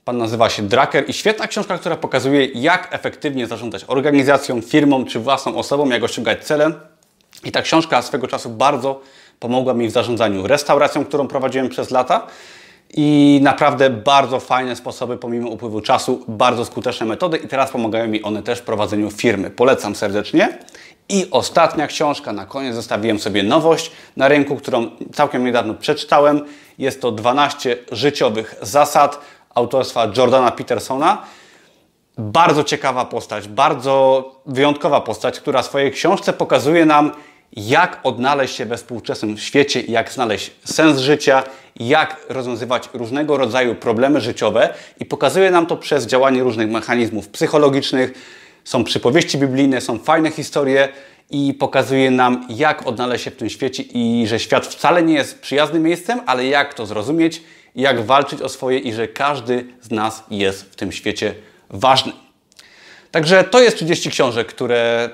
Pan 0.05 0.17
nazywa 0.17 0.49
się 0.49 0.63
Draker 0.63 1.09
i 1.09 1.13
świetna 1.13 1.47
książka, 1.47 1.77
która 1.77 1.95
pokazuje, 1.95 2.45
jak 2.45 2.87
efektywnie 2.91 3.47
zarządzać 3.47 3.85
organizacją, 3.87 4.61
firmą 4.61 5.05
czy 5.05 5.19
własną 5.19 5.57
osobą, 5.57 5.89
jak 5.89 6.03
osiągać 6.03 6.45
cele. 6.45 6.71
I 7.43 7.51
ta 7.51 7.61
książka 7.61 8.01
swego 8.01 8.27
czasu 8.27 8.49
bardzo 8.49 9.01
pomogła 9.39 9.73
mi 9.73 9.87
w 9.87 9.91
zarządzaniu 9.91 10.47
restauracją, 10.47 11.05
którą 11.05 11.27
prowadziłem 11.27 11.69
przez 11.69 11.91
lata. 11.91 12.27
I 12.93 13.39
naprawdę 13.43 13.89
bardzo 13.89 14.39
fajne 14.39 14.75
sposoby, 14.75 15.17
pomimo 15.17 15.49
upływu 15.49 15.81
czasu, 15.81 16.25
bardzo 16.27 16.65
skuteczne 16.65 17.05
metody 17.05 17.37
i 17.37 17.47
teraz 17.47 17.71
pomagają 17.71 18.07
mi 18.07 18.23
one 18.23 18.43
też 18.43 18.59
w 18.59 18.63
prowadzeniu 18.63 19.11
firmy. 19.11 19.49
Polecam 19.49 19.95
serdecznie. 19.95 20.57
I 21.09 21.27
ostatnia 21.31 21.87
książka, 21.87 22.33
na 22.33 22.45
koniec 22.45 22.75
zostawiłem 22.75 23.19
sobie 23.19 23.43
nowość 23.43 23.91
na 24.17 24.27
rynku, 24.27 24.55
którą 24.55 24.89
całkiem 25.13 25.45
niedawno 25.45 25.73
przeczytałem. 25.73 26.45
Jest 26.77 27.01
to 27.01 27.11
12 27.11 27.77
życiowych 27.91 28.55
zasad 28.61 29.19
autorstwa 29.55 30.07
Jordana 30.17 30.51
Petersona. 30.51 31.21
Bardzo 32.17 32.63
ciekawa 32.63 33.05
postać, 33.05 33.47
bardzo 33.47 34.31
wyjątkowa 34.45 35.01
postać, 35.01 35.39
która 35.39 35.61
w 35.61 35.65
swojej 35.65 35.91
książce 35.91 36.33
pokazuje 36.33 36.85
nam, 36.85 37.11
jak 37.55 37.99
odnaleźć 38.03 38.55
się 38.55 38.65
we 38.65 38.77
współczesnym 38.77 39.37
świecie, 39.37 39.81
jak 39.81 40.11
znaleźć 40.11 40.51
sens 40.63 40.99
życia, 40.99 41.43
jak 41.75 42.25
rozwiązywać 42.29 42.89
różnego 42.93 43.37
rodzaju 43.37 43.75
problemy 43.75 44.21
życiowe 44.21 44.73
i 44.99 45.05
pokazuje 45.05 45.51
nam 45.51 45.65
to 45.65 45.77
przez 45.77 46.05
działanie 46.05 46.43
różnych 46.43 46.69
mechanizmów 46.69 47.29
psychologicznych. 47.29 48.13
Są 48.63 48.83
przypowieści 48.83 49.37
biblijne, 49.37 49.81
są 49.81 49.99
fajne 49.99 50.31
historie 50.31 50.89
i 51.29 51.53
pokazuje 51.53 52.11
nam, 52.11 52.47
jak 52.49 52.87
odnaleźć 52.87 53.23
się 53.23 53.31
w 53.31 53.35
tym 53.35 53.49
świecie 53.49 53.83
i 53.83 54.27
że 54.27 54.39
świat 54.39 54.67
wcale 54.67 55.03
nie 55.03 55.13
jest 55.13 55.41
przyjaznym 55.41 55.83
miejscem, 55.83 56.21
ale 56.25 56.45
jak 56.45 56.73
to 56.73 56.85
zrozumieć 56.85 57.41
jak 57.75 58.05
walczyć 58.05 58.41
o 58.41 58.49
swoje 58.49 58.79
i 58.79 58.93
że 58.93 59.07
każdy 59.07 59.65
z 59.81 59.91
nas 59.91 60.23
jest 60.31 60.71
w 60.71 60.75
tym 60.75 60.91
świecie 60.91 61.33
ważny. 61.69 62.11
Także 63.11 63.43
to 63.43 63.61
jest 63.61 63.75
30 63.75 64.09
książek, 64.09 64.47
które 64.47 65.09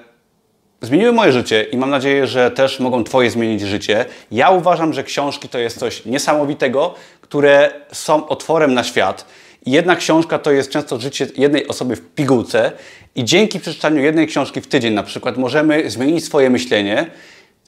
zmieniły 0.81 1.11
moje 1.11 1.31
życie 1.31 1.63
i 1.63 1.77
mam 1.77 1.89
nadzieję, 1.89 2.27
że 2.27 2.51
też 2.51 2.79
mogą 2.79 3.03
Twoje 3.03 3.31
zmienić 3.31 3.61
życie. 3.61 4.05
Ja 4.31 4.49
uważam, 4.49 4.93
że 4.93 5.03
książki 5.03 5.49
to 5.49 5.59
jest 5.59 5.79
coś 5.79 6.05
niesamowitego, 6.05 6.95
które 7.21 7.71
są 7.91 8.27
otworem 8.27 8.73
na 8.73 8.83
świat. 8.83 9.25
I 9.65 9.71
jedna 9.71 9.95
książka 9.95 10.39
to 10.39 10.51
jest 10.51 10.71
często 10.71 10.99
życie 10.99 11.27
jednej 11.37 11.67
osoby 11.67 11.95
w 11.95 12.01
pigułce 12.01 12.71
i 13.15 13.25
dzięki 13.25 13.59
przeczytaniu 13.59 14.01
jednej 14.01 14.27
książki 14.27 14.61
w 14.61 14.67
tydzień 14.67 14.93
na 14.93 15.03
przykład 15.03 15.37
możemy 15.37 15.89
zmienić 15.89 16.25
swoje 16.25 16.49
myślenie 16.49 17.11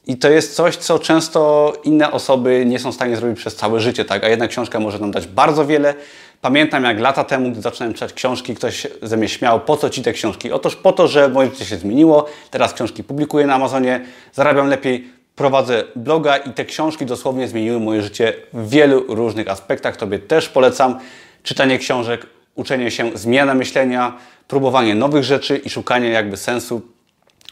i 0.06 0.16
to 0.16 0.30
jest 0.30 0.54
coś, 0.54 0.76
co 0.76 0.98
często 0.98 1.72
inne 1.84 2.12
osoby 2.12 2.64
nie 2.66 2.78
są 2.78 2.92
w 2.92 2.94
stanie 2.94 3.16
zrobić 3.16 3.38
przez 3.38 3.56
całe 3.56 3.80
życie, 3.80 4.04
tak? 4.04 4.24
A 4.24 4.28
jedna 4.28 4.48
książka 4.48 4.80
może 4.80 4.98
nam 4.98 5.10
dać 5.10 5.26
bardzo 5.26 5.66
wiele. 5.66 5.94
Pamiętam, 6.40 6.84
jak 6.84 7.00
lata 7.00 7.24
temu, 7.24 7.50
gdy 7.50 7.60
zacząłem 7.60 7.94
czytać 7.94 8.12
książki, 8.12 8.54
ktoś 8.54 8.86
ze 9.02 9.16
mnie 9.16 9.28
śmiał, 9.28 9.60
po 9.60 9.76
co 9.76 9.90
ci 9.90 10.02
te 10.02 10.12
książki? 10.12 10.52
Otóż 10.52 10.76
po 10.76 10.92
to, 10.92 11.08
że 11.08 11.28
moje 11.28 11.50
życie 11.50 11.64
się 11.64 11.76
zmieniło. 11.76 12.26
Teraz 12.50 12.74
książki 12.74 13.04
publikuję 13.04 13.46
na 13.46 13.54
Amazonie, 13.54 14.00
zarabiam 14.32 14.68
lepiej, 14.68 15.08
prowadzę 15.36 15.84
bloga 15.96 16.36
i 16.36 16.50
te 16.50 16.64
książki 16.64 17.06
dosłownie 17.06 17.48
zmieniły 17.48 17.80
moje 17.80 18.02
życie 18.02 18.32
w 18.52 18.68
wielu 18.68 19.14
różnych 19.14 19.48
aspektach. 19.48 19.96
Tobie 19.96 20.18
też 20.18 20.48
polecam 20.48 20.98
czytanie 21.42 21.78
książek, 21.78 22.26
uczenie 22.54 22.90
się, 22.90 23.10
zmiana 23.14 23.54
myślenia, 23.54 24.16
próbowanie 24.48 24.94
nowych 24.94 25.24
rzeczy 25.24 25.56
i 25.56 25.70
szukanie 25.70 26.08
jakby 26.08 26.36
sensu 26.36 26.82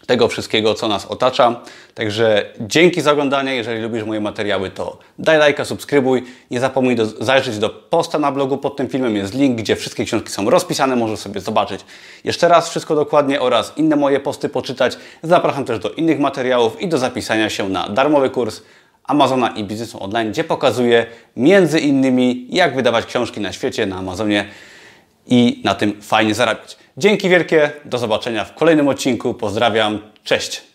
tego 0.06 0.28
wszystkiego, 0.28 0.74
co 0.74 0.88
nas 0.88 1.06
otacza. 1.06 1.60
Także 1.94 2.44
dzięki 2.60 3.00
za 3.00 3.12
oglądanie. 3.12 3.54
Jeżeli 3.54 3.80
lubisz 3.80 4.04
moje 4.04 4.20
materiały, 4.20 4.70
to 4.70 4.98
daj 5.18 5.38
lajka, 5.38 5.64
subskrybuj. 5.64 6.22
Nie 6.50 6.60
zapomnij 6.60 6.96
do, 6.96 7.06
zajrzeć 7.06 7.58
do 7.58 7.70
posta 7.70 8.18
na 8.18 8.32
blogu 8.32 8.58
pod 8.58 8.76
tym 8.76 8.88
filmem. 8.88 9.16
Jest 9.16 9.34
link, 9.34 9.58
gdzie 9.58 9.76
wszystkie 9.76 10.04
książki 10.04 10.30
są 10.30 10.50
rozpisane. 10.50 10.96
Możesz 10.96 11.18
sobie 11.18 11.40
zobaczyć 11.40 11.80
jeszcze 12.24 12.48
raz 12.48 12.70
wszystko 12.70 12.94
dokładnie 12.94 13.40
oraz 13.40 13.72
inne 13.76 13.96
moje 13.96 14.20
posty 14.20 14.48
poczytać. 14.48 14.96
Zapraszam 15.22 15.64
też 15.64 15.78
do 15.78 15.90
innych 15.90 16.18
materiałów 16.18 16.80
i 16.80 16.88
do 16.88 16.98
zapisania 16.98 17.50
się 17.50 17.68
na 17.68 17.88
darmowy 17.88 18.30
kurs 18.30 18.62
Amazona 19.04 19.48
i 19.48 19.64
biznesu 19.64 20.04
online, 20.04 20.30
gdzie 20.30 20.44
pokazuję 20.44 21.06
między 21.36 21.80
innymi 21.80 22.46
jak 22.50 22.76
wydawać 22.76 23.06
książki 23.06 23.40
na 23.40 23.52
świecie, 23.52 23.86
na 23.86 23.96
Amazonie 23.96 24.46
i 25.26 25.60
na 25.64 25.74
tym 25.74 26.02
fajnie 26.02 26.34
zarabiać. 26.34 26.76
Dzięki 26.96 27.28
wielkie, 27.28 27.70
do 27.84 27.98
zobaczenia 27.98 28.44
w 28.44 28.54
kolejnym 28.54 28.88
odcinku. 28.88 29.34
Pozdrawiam, 29.34 29.98
cześć! 30.24 30.71